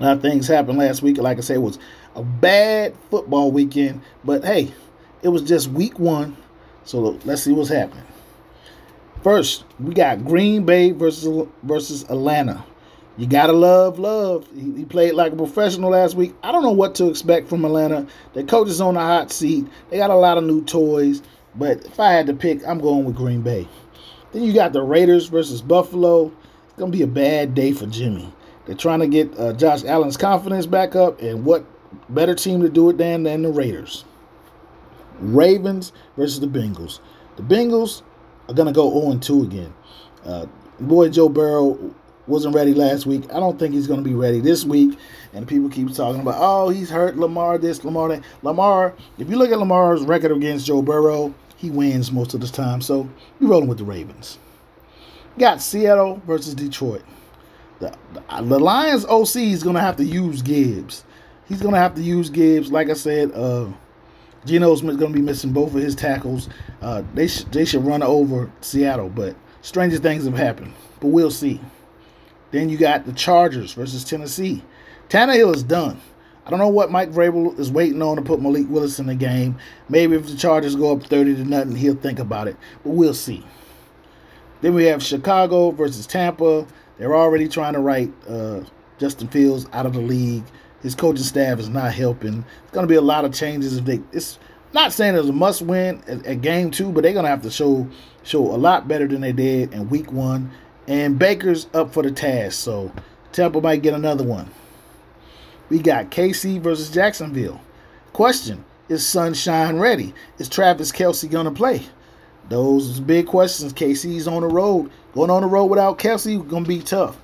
A 0.00 0.02
lot 0.02 0.16
of 0.16 0.22
things 0.22 0.46
happened 0.48 0.78
last 0.78 1.02
week. 1.02 1.18
Like 1.18 1.38
I 1.38 1.40
said, 1.40 1.58
was 1.58 1.78
a 2.18 2.22
bad 2.22 2.94
football 3.10 3.52
weekend, 3.52 4.02
but 4.24 4.44
hey, 4.44 4.72
it 5.22 5.28
was 5.28 5.42
just 5.42 5.68
week 5.70 5.98
one. 6.00 6.36
So 6.84 7.18
let's 7.24 7.42
see 7.42 7.52
what's 7.52 7.68
happening. 7.68 8.04
First, 9.22 9.64
we 9.78 9.94
got 9.94 10.24
Green 10.24 10.64
Bay 10.64 10.90
versus 10.90 11.46
versus 11.62 12.02
Atlanta. 12.04 12.64
You 13.16 13.26
gotta 13.26 13.52
love 13.52 14.00
love. 14.00 14.48
He, 14.52 14.72
he, 14.78 14.84
played 14.84 15.14
like 15.14 15.32
a 15.32 15.36
professional 15.36 15.90
last 15.90 16.16
week. 16.16 16.34
I 16.42 16.50
don't 16.50 16.62
know 16.62 16.72
what 16.72 16.96
to 16.96 17.08
expect 17.08 17.48
from 17.48 17.64
Atlanta. 17.64 18.06
The 18.34 18.42
coach 18.42 18.68
is 18.68 18.80
on 18.80 18.94
the 18.94 19.00
hot 19.00 19.30
seat. 19.30 19.66
They 19.90 19.96
got 19.96 20.10
a 20.10 20.16
lot 20.16 20.38
of 20.38 20.44
new 20.44 20.64
toys, 20.64 21.22
but 21.54 21.84
if 21.84 22.00
I 22.00 22.12
had 22.12 22.26
to 22.26 22.34
pick, 22.34 22.66
I'm 22.66 22.78
going 22.80 23.04
with 23.04 23.16
Green 23.16 23.42
Bay. 23.42 23.68
Then 24.32 24.42
you 24.42 24.52
got 24.52 24.72
the 24.72 24.82
Raiders 24.82 25.26
versus 25.26 25.62
Buffalo. 25.62 26.32
It's 26.64 26.78
gonna 26.78 26.90
be 26.90 27.02
a 27.02 27.08
bad 27.08 27.54
day 27.54 27.72
for 27.72 27.86
Jimmy. 27.86 28.32
They're 28.66 28.76
trying 28.76 29.00
to 29.00 29.08
get 29.08 29.38
uh, 29.38 29.52
Josh 29.52 29.84
Allen's 29.84 30.16
confidence 30.16 30.66
back 30.66 30.96
up, 30.96 31.20
and 31.22 31.44
what 31.44 31.64
better 32.08 32.34
team 32.34 32.62
to 32.62 32.68
do 32.68 32.90
it 32.90 32.98
than 32.98 33.22
than 33.22 33.42
the 33.42 33.50
Raiders? 33.50 34.04
Ravens 35.20 35.92
versus 36.16 36.40
the 36.40 36.46
Bengals. 36.46 37.00
The 37.36 37.42
Bengals 37.42 38.02
are 38.48 38.54
gonna 38.54 38.72
go 38.72 39.00
0 39.00 39.18
2 39.18 39.42
again. 39.42 39.74
Uh, 40.24 40.46
boy 40.80 41.08
Joe 41.08 41.28
Burrow 41.28 41.94
wasn't 42.28 42.54
ready 42.54 42.74
last 42.74 43.06
week. 43.06 43.24
I 43.32 43.40
don't 43.40 43.58
think 43.58 43.74
he's 43.74 43.86
going 43.86 44.02
to 44.02 44.08
be 44.08 44.14
ready 44.14 44.40
this 44.40 44.64
week. 44.64 44.98
And 45.32 45.48
people 45.48 45.68
keep 45.68 45.92
talking 45.94 46.20
about, 46.20 46.36
oh, 46.36 46.68
he's 46.68 46.90
hurt. 46.90 47.16
Lamar 47.16 47.58
this, 47.58 47.84
Lamar 47.84 48.08
that. 48.08 48.22
Lamar, 48.42 48.94
if 49.18 49.28
you 49.28 49.36
look 49.36 49.50
at 49.50 49.58
Lamar's 49.58 50.02
record 50.02 50.32
against 50.32 50.66
Joe 50.66 50.82
Burrow, 50.82 51.34
he 51.56 51.70
wins 51.70 52.12
most 52.12 52.34
of 52.34 52.40
the 52.40 52.46
time. 52.46 52.80
So 52.80 53.08
we're 53.40 53.48
rolling 53.48 53.68
with 53.68 53.78
the 53.78 53.84
Ravens. 53.84 54.38
Got 55.38 55.62
Seattle 55.62 56.20
versus 56.26 56.54
Detroit. 56.54 57.02
The, 57.80 57.94
the, 58.12 58.42
the 58.42 58.58
Lions 58.58 59.04
OC 59.04 59.36
is 59.36 59.62
going 59.62 59.76
to 59.76 59.80
have 59.80 59.96
to 59.96 60.04
use 60.04 60.42
Gibbs. 60.42 61.04
He's 61.48 61.62
going 61.62 61.74
to 61.74 61.80
have 61.80 61.94
to 61.94 62.02
use 62.02 62.28
Gibbs. 62.30 62.70
Like 62.70 62.90
I 62.90 62.94
said, 62.94 63.32
uh, 63.32 63.68
Geno 64.44 64.74
Smith's 64.74 64.98
going 64.98 65.12
to 65.12 65.18
be 65.18 65.24
missing 65.24 65.52
both 65.52 65.74
of 65.74 65.80
his 65.80 65.94
tackles. 65.94 66.48
Uh, 66.82 67.02
they, 67.14 67.26
sh- 67.26 67.44
they 67.50 67.64
should 67.64 67.84
run 67.84 68.02
over 68.02 68.50
Seattle, 68.60 69.08
but 69.08 69.34
stranger 69.62 69.98
things 69.98 70.24
have 70.24 70.36
happened. 70.36 70.74
But 71.00 71.08
we'll 71.08 71.30
see. 71.30 71.60
Then 72.50 72.68
you 72.68 72.76
got 72.76 73.06
the 73.06 73.12
Chargers 73.12 73.72
versus 73.72 74.04
Tennessee. 74.04 74.62
Tannehill 75.08 75.54
is 75.54 75.62
done. 75.62 76.00
I 76.46 76.50
don't 76.50 76.58
know 76.58 76.68
what 76.68 76.90
Mike 76.90 77.10
Vrabel 77.10 77.58
is 77.58 77.70
waiting 77.70 78.00
on 78.00 78.16
to 78.16 78.22
put 78.22 78.40
Malik 78.40 78.66
Willis 78.68 78.98
in 78.98 79.06
the 79.06 79.14
game. 79.14 79.58
Maybe 79.90 80.16
if 80.16 80.26
the 80.26 80.36
Chargers 80.36 80.76
go 80.76 80.92
up 80.92 81.02
30 81.02 81.36
to 81.36 81.44
nothing, 81.44 81.76
he'll 81.76 81.94
think 81.94 82.18
about 82.18 82.48
it. 82.48 82.56
But 82.82 82.90
we'll 82.90 83.12
see. 83.12 83.44
Then 84.62 84.74
we 84.74 84.84
have 84.84 85.02
Chicago 85.02 85.70
versus 85.70 86.06
Tampa. 86.06 86.66
They're 86.96 87.14
already 87.14 87.48
trying 87.48 87.74
to 87.74 87.80
write 87.80 88.12
uh, 88.26 88.62
Justin 88.98 89.28
Fields 89.28 89.66
out 89.72 89.84
of 89.84 89.92
the 89.92 90.00
league. 90.00 90.44
His 90.82 90.94
coaching 90.94 91.24
staff 91.24 91.58
is 91.58 91.68
not 91.68 91.92
helping. 91.92 92.44
It's 92.62 92.72
going 92.72 92.84
to 92.84 92.90
be 92.90 92.96
a 92.96 93.00
lot 93.00 93.24
of 93.24 93.32
changes. 93.32 93.76
If 93.76 93.84
they, 93.84 94.00
it's 94.12 94.38
not 94.72 94.92
saying 94.92 95.16
it's 95.16 95.28
a 95.28 95.32
must 95.32 95.62
win 95.62 96.02
at, 96.06 96.24
at 96.24 96.40
game 96.40 96.70
two, 96.70 96.92
but 96.92 97.02
they're 97.02 97.12
going 97.12 97.24
to 97.24 97.30
have 97.30 97.42
to 97.42 97.50
show 97.50 97.88
show 98.22 98.40
a 98.40 98.56
lot 98.56 98.86
better 98.86 99.08
than 99.08 99.22
they 99.22 99.32
did 99.32 99.72
in 99.72 99.88
week 99.88 100.12
one 100.12 100.50
and 100.88 101.18
Baker's 101.18 101.68
up 101.74 101.92
for 101.92 102.02
the 102.02 102.10
task, 102.10 102.58
so 102.58 102.90
Tampa 103.32 103.60
might 103.60 103.82
get 103.82 103.92
another 103.92 104.24
one. 104.24 104.50
We 105.68 105.80
got 105.80 106.10
KC 106.10 106.60
versus 106.60 106.90
Jacksonville. 106.90 107.60
Question 108.14 108.64
Is 108.88 109.06
Sunshine 109.06 109.78
ready? 109.78 110.14
Is 110.38 110.48
Travis 110.48 110.90
Kelce 110.90 111.30
going 111.30 111.44
to 111.44 111.50
play? 111.50 111.82
Those 112.48 113.00
big 113.00 113.26
questions. 113.26 113.74
KC's 113.74 114.26
on 114.26 114.40
the 114.40 114.48
road. 114.48 114.90
Going 115.12 115.28
on 115.28 115.42
the 115.42 115.48
road 115.48 115.66
without 115.66 115.98
Kelsey 115.98 116.38
going 116.38 116.64
to 116.64 116.68
be 116.68 116.80
tough. 116.80 117.18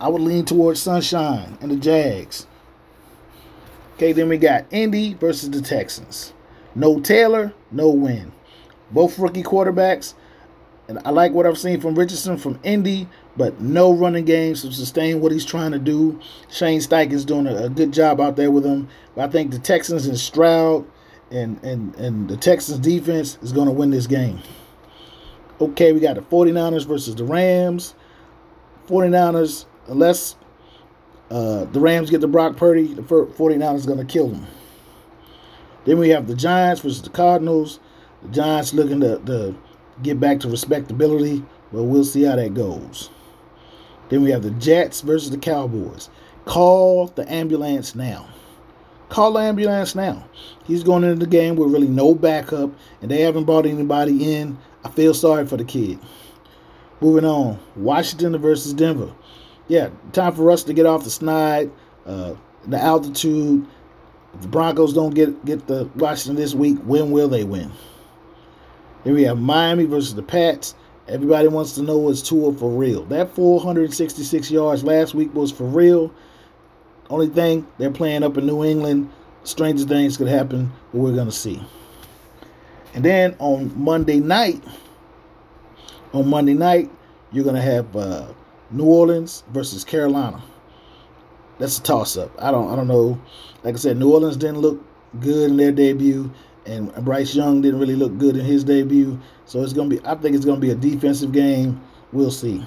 I 0.00 0.06
would 0.06 0.22
lean 0.22 0.44
towards 0.44 0.80
Sunshine 0.80 1.58
and 1.60 1.72
the 1.72 1.76
Jags. 1.76 2.46
Okay, 3.94 4.12
then 4.12 4.28
we 4.28 4.38
got 4.38 4.64
Indy 4.70 5.14
versus 5.14 5.50
the 5.50 5.60
Texans. 5.60 6.32
No 6.74 7.00
Taylor, 7.00 7.52
no 7.70 7.90
win. 7.90 8.32
Both 8.90 9.18
rookie 9.18 9.42
quarterbacks. 9.42 10.14
And 10.88 10.98
I 11.04 11.10
like 11.10 11.32
what 11.32 11.46
I've 11.46 11.58
seen 11.58 11.80
from 11.80 11.94
Richardson 11.94 12.36
from 12.36 12.58
Indy, 12.62 13.08
but 13.36 13.60
no 13.60 13.92
running 13.92 14.24
game 14.24 14.54
to 14.54 14.72
sustain 14.72 15.20
what 15.20 15.32
he's 15.32 15.44
trying 15.44 15.72
to 15.72 15.78
do. 15.78 16.20
Shane 16.50 16.80
Steichen's 16.80 17.24
doing 17.24 17.46
a, 17.46 17.64
a, 17.64 17.68
good 17.68 17.92
job 17.92 18.20
out 18.20 18.36
there 18.36 18.50
with 18.50 18.64
him. 18.64 18.88
But 19.14 19.28
I 19.28 19.32
think 19.32 19.52
the 19.52 19.58
Texans 19.58 20.06
and 20.06 20.18
Stroud 20.18 20.84
and, 21.30 21.62
and, 21.62 21.94
and 21.96 22.28
the 22.28 22.36
Texans 22.36 22.78
defense 22.80 23.38
is 23.42 23.52
going 23.52 23.68
to 23.68 23.72
win 23.72 23.90
this 23.90 24.06
game. 24.06 24.40
Okay, 25.60 25.92
we 25.92 26.00
got 26.00 26.16
the 26.16 26.22
49ers 26.22 26.86
versus 26.86 27.14
the 27.14 27.24
Rams. 27.24 27.94
49ers, 28.88 29.66
unless 29.86 30.36
uh, 31.32 31.64
the 31.64 31.80
Rams 31.80 32.10
get 32.10 32.20
the 32.20 32.28
Brock 32.28 32.58
Purdy, 32.58 32.92
the 32.92 33.00
49ers 33.00 33.86
going 33.86 33.98
to 33.98 34.04
kill 34.04 34.28
them. 34.28 34.46
Then 35.86 35.98
we 35.98 36.10
have 36.10 36.26
the 36.26 36.34
Giants 36.34 36.82
versus 36.82 37.00
the 37.00 37.08
Cardinals. 37.08 37.80
The 38.22 38.28
Giants 38.28 38.74
looking 38.74 39.00
to, 39.00 39.18
to 39.18 39.56
get 40.02 40.20
back 40.20 40.40
to 40.40 40.48
respectability, 40.50 41.42
but 41.72 41.84
we'll 41.84 42.04
see 42.04 42.24
how 42.24 42.36
that 42.36 42.52
goes. 42.52 43.08
Then 44.10 44.22
we 44.22 44.30
have 44.30 44.42
the 44.42 44.50
Jets 44.50 45.00
versus 45.00 45.30
the 45.30 45.38
Cowboys. 45.38 46.10
Call 46.44 47.06
the 47.06 47.30
ambulance 47.32 47.94
now. 47.94 48.28
Call 49.08 49.32
the 49.32 49.40
ambulance 49.40 49.94
now. 49.94 50.28
He's 50.64 50.82
going 50.82 51.02
into 51.02 51.24
the 51.24 51.26
game 51.26 51.56
with 51.56 51.72
really 51.72 51.88
no 51.88 52.14
backup, 52.14 52.70
and 53.00 53.10
they 53.10 53.22
haven't 53.22 53.44
brought 53.44 53.64
anybody 53.64 54.34
in. 54.34 54.58
I 54.84 54.90
feel 54.90 55.14
sorry 55.14 55.46
for 55.46 55.56
the 55.56 55.64
kid. 55.64 55.98
Moving 57.00 57.24
on, 57.24 57.58
Washington 57.74 58.36
versus 58.36 58.74
Denver. 58.74 59.12
Yeah, 59.72 59.88
time 60.12 60.34
for 60.34 60.50
us 60.50 60.64
to 60.64 60.74
get 60.74 60.84
off 60.84 61.02
the 61.02 61.08
snide, 61.08 61.70
uh, 62.04 62.34
the 62.66 62.78
altitude. 62.78 63.66
If 64.34 64.42
the 64.42 64.48
Broncos 64.48 64.92
don't 64.92 65.14
get 65.14 65.46
get 65.46 65.66
the 65.66 65.88
Washington 65.96 66.36
this 66.36 66.54
week, 66.54 66.76
when 66.80 67.10
will 67.10 67.26
they 67.26 67.42
win? 67.42 67.72
Then 69.02 69.14
we 69.14 69.22
have 69.22 69.38
Miami 69.38 69.86
versus 69.86 70.14
the 70.14 70.22
Pats. 70.22 70.74
Everybody 71.08 71.48
wants 71.48 71.72
to 71.76 71.82
know 71.82 72.10
is 72.10 72.22
Tua 72.22 72.52
for 72.52 72.68
real. 72.68 73.06
That 73.06 73.34
466 73.34 74.50
yards 74.50 74.84
last 74.84 75.14
week 75.14 75.34
was 75.34 75.50
for 75.50 75.64
real. 75.64 76.12
Only 77.08 77.28
thing, 77.28 77.66
they're 77.78 77.90
playing 77.90 78.24
up 78.24 78.36
in 78.36 78.44
New 78.44 78.62
England. 78.62 79.10
Stranger 79.44 79.86
things 79.86 80.18
could 80.18 80.28
happen, 80.28 80.70
but 80.92 80.98
we're 80.98 81.14
to 81.28 81.32
see. 81.32 81.64
And 82.92 83.02
then 83.02 83.36
on 83.38 83.72
Monday 83.74 84.20
night, 84.20 84.62
on 86.12 86.28
Monday 86.28 86.52
night, 86.52 86.90
you're 87.32 87.44
to 87.56 87.62
have 87.62 87.96
uh, 87.96 88.26
New 88.72 88.84
Orleans 88.84 89.44
versus 89.52 89.84
Carolina. 89.84 90.42
That's 91.58 91.78
a 91.78 91.82
toss 91.82 92.16
up. 92.16 92.30
I 92.38 92.50
don't 92.50 92.70
I 92.70 92.76
don't 92.76 92.88
know. 92.88 93.20
Like 93.62 93.74
I 93.74 93.78
said, 93.78 93.96
New 93.96 94.12
Orleans 94.12 94.36
didn't 94.36 94.58
look 94.58 94.82
good 95.20 95.50
in 95.50 95.56
their 95.56 95.72
debut, 95.72 96.30
and 96.66 96.92
Bryce 97.04 97.34
Young 97.34 97.60
didn't 97.60 97.80
really 97.80 97.96
look 97.96 98.18
good 98.18 98.36
in 98.36 98.44
his 98.44 98.64
debut. 98.64 99.20
So 99.44 99.62
it's 99.62 99.72
gonna 99.72 99.90
be. 99.90 100.00
I 100.04 100.14
think 100.14 100.34
it's 100.34 100.44
gonna 100.44 100.60
be 100.60 100.70
a 100.70 100.74
defensive 100.74 101.32
game. 101.32 101.80
We'll 102.12 102.30
see. 102.30 102.66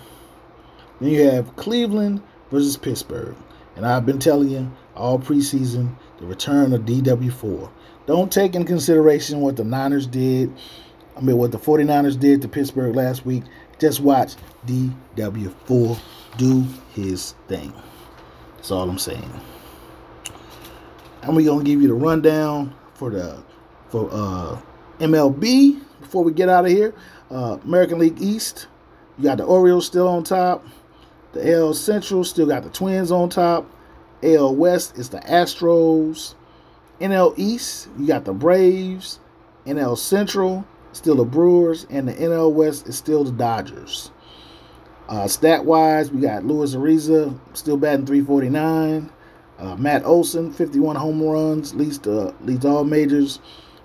Then 1.00 1.10
you 1.10 1.24
have 1.24 1.56
Cleveland 1.56 2.22
versus 2.52 2.78
Pittsburgh, 2.78 3.36
and 3.76 3.86
I've 3.86 4.06
been 4.06 4.20
telling 4.20 4.50
you 4.50 4.72
all 4.96 5.20
preseason 5.20 5.96
the 6.20 6.26
return 6.26 6.74
of 6.74 6.82
DW4. 6.82 7.70
Don't 8.06 8.32
take 8.32 8.56
in 8.56 8.66
consideration 8.66 9.42
what 9.42 9.56
the 9.56 9.64
Niners 9.64 10.08
did. 10.08 10.54
I 11.18 11.22
mean, 11.22 11.38
what 11.38 11.52
the 11.52 11.58
49ers 11.58 12.20
did 12.20 12.42
to 12.42 12.48
Pittsburgh 12.48 12.96
last 12.96 13.26
week. 13.26 13.44
Just 13.80 14.00
watch 14.00 14.36
DW4 14.66 16.00
do 16.38 16.66
his 16.94 17.34
thing. 17.48 17.74
That's 18.56 18.72
all 18.72 18.90
I'm 18.90 18.98
saying. 18.98 19.42
And 21.22 21.36
we're 21.36 21.46
gonna 21.46 21.64
give 21.64 21.82
you 21.82 21.88
the 21.88 21.94
rundown 21.94 22.76
for 22.94 23.10
the 23.10 23.44
for 23.90 24.10
uh, 24.12 24.60
MLB 25.00 25.82
before 26.00 26.24
we 26.24 26.32
get 26.32 26.50
out 26.50 26.66
of 26.66 26.72
here. 26.72 26.94
Uh, 27.30 27.58
American 27.64 28.00
League 28.00 28.22
East, 28.22 28.68
you 29.18 29.24
got 29.26 29.38
the 29.38 29.44
Orioles 29.44 29.86
still 29.86 30.08
on 30.08 30.24
top. 30.24 30.66
The 31.34 31.54
AL 31.54 31.74
Central 31.74 32.24
still 32.24 32.46
got 32.46 32.64
the 32.64 32.70
Twins 32.70 33.12
on 33.12 33.30
top. 33.30 33.70
AL 34.24 34.56
West 34.56 34.98
is 34.98 35.10
the 35.10 35.20
Astros. 35.20 36.36
NL 37.02 37.34
East, 37.38 37.90
you 38.00 38.08
got 38.08 38.24
the 38.24 38.34
Braves. 38.34 39.20
NL 39.66 39.98
Central, 39.98 40.66
still 40.96 41.16
the 41.16 41.26
Brewers. 41.26 41.86
And 41.90 42.08
the 42.08 42.14
NL 42.14 42.52
West 42.52 42.88
is 42.88 42.98
still 42.98 43.24
the 43.24 43.32
Dodgers. 43.32 44.12
Uh, 45.08 45.28
stat 45.28 45.66
wise, 45.66 46.12
we 46.12 46.20
got 46.20 46.46
Luis 46.46 46.74
Arraez 46.74 47.40
still 47.54 47.78
batting 47.78 48.06
349. 48.06 49.12
Uh, 49.58 49.76
Matt 49.76 50.04
Olson, 50.04 50.52
51 50.52 50.96
home 50.96 51.22
runs, 51.22 51.74
leads, 51.76 52.06
uh, 52.08 52.34
leads 52.42 52.66
all 52.66 52.84
majors. 52.84 53.40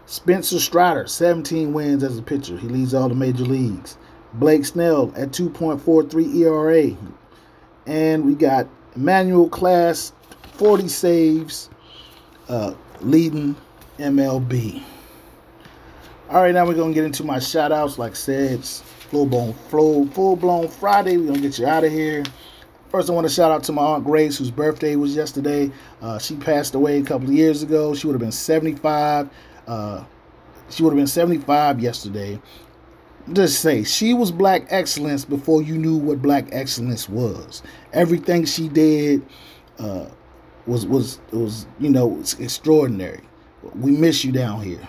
Spencer 0.07 0.59
Strider, 0.59 1.07
17 1.07 1.73
wins 1.73 2.03
as 2.03 2.19
a 2.19 2.23
pitcher. 2.23 2.57
He 2.57 2.69
leads 2.69 2.95
all 2.95 3.09
the 3.09 3.15
major 3.15 3.45
leagues. 3.45 3.97
Blake 4.35 4.65
Snell 4.65 5.13
at 5.17 5.31
2.43 5.31 6.35
ERA. 6.37 6.97
And 7.87 8.25
we 8.25 8.35
got 8.35 8.67
Emmanuel 8.97 9.49
Clase, 9.49 10.13
40 10.55 10.89
saves, 10.89 11.71
uh, 12.49 12.75
leading 13.01 13.55
MLB. 13.99 14.83
All 16.31 16.41
right, 16.43 16.55
now 16.55 16.65
we're 16.65 16.75
to 16.75 16.95
get 16.95 17.03
into 17.03 17.25
my 17.25 17.41
shout 17.41 17.73
outs. 17.73 17.99
Like 17.99 18.13
I 18.13 18.15
said, 18.15 18.53
it's 18.53 18.83
full 18.83 19.27
blown, 19.27 19.53
full, 19.69 20.07
full 20.11 20.37
blown 20.37 20.69
Friday. 20.69 21.17
We're 21.17 21.35
to 21.35 21.41
get 21.41 21.59
you 21.59 21.67
out 21.67 21.83
of 21.83 21.91
here. 21.91 22.23
First, 22.89 23.11
I 23.11 23.15
want 23.15 23.27
to 23.27 23.33
shout 23.33 23.51
out 23.51 23.65
to 23.65 23.73
my 23.73 23.83
Aunt 23.83 24.05
Grace, 24.05 24.39
whose 24.39 24.53
birthday 24.53 24.95
was 24.95 25.17
yesterday. 25.17 25.73
Uh, 26.01 26.21
she 26.21 26.37
passed 26.37 26.77
away 26.77 27.01
a 27.01 27.03
couple 27.03 27.27
of 27.27 27.35
years 27.35 27.65
ago. 27.65 27.97
She 27.97 28.07
would 28.07 28.13
have 28.13 28.21
been 28.21 28.31
75. 28.31 29.29
Uh, 29.67 30.05
she 30.69 30.85
would 30.85 30.91
have 30.91 30.99
been 30.99 31.09
75 31.09 31.81
yesterday. 31.81 32.41
Just 33.33 33.61
say 33.61 33.83
she 33.83 34.15
was 34.15 34.31
black 34.31 34.67
excellence 34.71 35.25
before 35.25 35.63
you 35.63 35.77
knew 35.79 35.97
what 35.97 36.23
black 36.23 36.47
excellence 36.53 37.09
was. 37.09 37.61
Everything 37.93 38.45
she 38.45 38.69
did 38.69 39.27
uh, 39.81 40.07
was 40.69 40.87
was 40.87 41.19
was 41.33 41.67
you 41.81 41.91
know 41.91 42.23
extraordinary. 42.39 43.23
We 43.75 43.91
miss 43.91 44.25
you 44.25 44.31
down 44.31 44.63
here. 44.63 44.87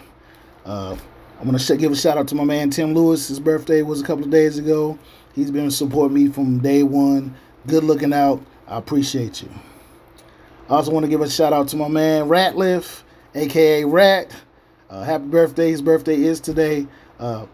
I'm 1.42 1.50
gonna 1.50 1.78
give 1.78 1.92
a 1.92 1.96
shout 1.96 2.20
out 2.20 2.28
to 2.28 2.36
my 2.36 2.44
man 2.44 2.70
Tim 2.70 2.94
Lewis. 2.94 3.28
His 3.28 3.40
birthday 3.40 3.82
was 3.82 4.00
a 4.00 4.04
couple 4.04 4.24
of 4.24 4.30
days 4.30 4.60
ago. 4.60 5.00
He's 5.34 5.50
been 5.50 5.72
supporting 5.72 6.14
me 6.14 6.28
from 6.28 6.60
day 6.60 6.84
one. 6.84 7.34
Good 7.66 7.84
looking 7.84 8.14
out. 8.14 8.46
I 8.68 8.78
appreciate 8.78 9.42
you. 9.42 9.50
I 10.70 10.76
also 10.76 10.92
want 10.92 11.04
to 11.04 11.10
give 11.10 11.20
a 11.22 11.28
shout 11.28 11.52
out 11.52 11.68
to 11.70 11.78
my 11.78 11.88
man 11.88 12.28
Ratliff, 12.28 13.02
aka 13.34 13.84
Rat. 13.86 14.32
Uh, 14.88 15.02
happy 15.02 15.26
birthday. 15.26 15.72
His 15.72 15.82
birthday 15.82 16.18
is 16.18 16.40
today. 16.40 16.86
Uh, 17.20 17.48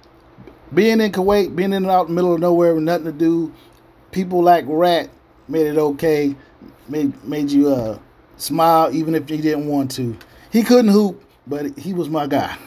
being 0.73 0.99
in 0.99 1.13
Kuwait, 1.13 1.55
being 1.55 1.71
in 1.71 1.83
and 1.83 1.87
out 1.87 2.09
in 2.09 2.13
the 2.13 2.21
middle 2.21 2.33
of 2.33 2.41
nowhere 2.41 2.75
with 2.75 2.83
nothing 2.83 3.05
to 3.05 3.13
do, 3.13 3.53
people 4.11 4.43
like 4.43 4.65
Rat 4.67 5.09
made 5.47 5.65
it 5.65 5.77
okay. 5.77 6.35
Made 6.89 7.23
made 7.23 7.49
you 7.49 7.69
uh, 7.69 7.99
smile 8.35 8.93
even 8.93 9.15
if 9.15 9.31
you 9.31 9.37
didn't 9.37 9.69
want 9.69 9.91
to. 9.91 10.17
He 10.51 10.61
couldn't 10.61 10.91
hoop, 10.91 11.23
but 11.47 11.79
he 11.79 11.93
was 11.93 12.09
my 12.09 12.27
guy. 12.27 12.57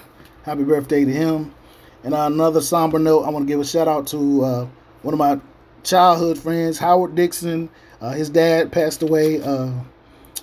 Happy 0.44 0.64
birthday 0.64 1.04
to 1.04 1.12
him. 1.12 1.54
And 2.02 2.14
on 2.14 2.32
another 2.32 2.62
somber 2.62 2.98
note, 2.98 3.24
I 3.24 3.30
want 3.30 3.46
to 3.46 3.52
give 3.52 3.60
a 3.60 3.64
shout 3.64 3.88
out 3.88 4.06
to 4.08 4.44
uh, 4.44 4.66
one 5.02 5.12
of 5.12 5.18
my 5.18 5.38
childhood 5.82 6.38
friends, 6.38 6.78
Howard 6.78 7.14
Dixon. 7.14 7.68
Uh, 8.00 8.12
his 8.12 8.30
dad 8.30 8.72
passed 8.72 9.02
away. 9.02 9.42
Uh, 9.42 9.70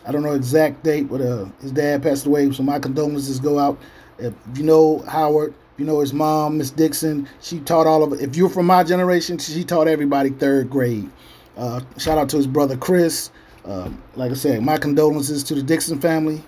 I 0.05 0.11
don't 0.11 0.21
know 0.21 0.33
exact 0.33 0.83
date, 0.83 1.09
but 1.09 1.19
uh, 1.19 1.45
his 1.61 1.71
dad 1.71 2.03
passed 2.03 2.27
away. 2.27 2.51
So 2.51 2.61
my 2.61 2.77
condolences 2.77 3.39
go 3.39 3.57
out. 3.57 3.79
If 4.19 4.33
you 4.55 4.63
know 4.63 4.99
Howard, 4.99 5.53
you 5.77 5.85
know 5.85 5.99
his 5.99 6.13
mom, 6.13 6.59
Miss 6.59 6.69
Dixon. 6.69 7.27
She 7.41 7.59
taught 7.59 7.87
all 7.87 8.03
of. 8.03 8.21
If 8.21 8.35
you're 8.35 8.49
from 8.49 8.67
my 8.67 8.83
generation, 8.83 9.39
she 9.39 9.63
taught 9.63 9.87
everybody 9.87 10.29
third 10.29 10.69
grade. 10.69 11.09
Uh, 11.55 11.81
shout 11.97 12.19
out 12.19 12.29
to 12.29 12.37
his 12.37 12.47
brother 12.47 12.77
Chris. 12.77 13.31
Uh, 13.65 13.89
like 14.15 14.31
I 14.31 14.35
said, 14.35 14.61
my 14.61 14.77
condolences 14.77 15.43
to 15.45 15.55
the 15.55 15.63
Dixon 15.63 15.99
family. 15.99 16.43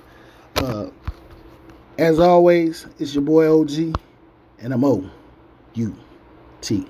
As 1.99 2.17
always, 2.17 2.88
it's 2.97 3.13
your 3.13 3.23
boy 3.23 3.51
OG, 3.59 3.93
and 4.59 4.71
I'm 4.71 4.85
O 4.85 5.03
U 5.73 5.95
T. 6.62 6.88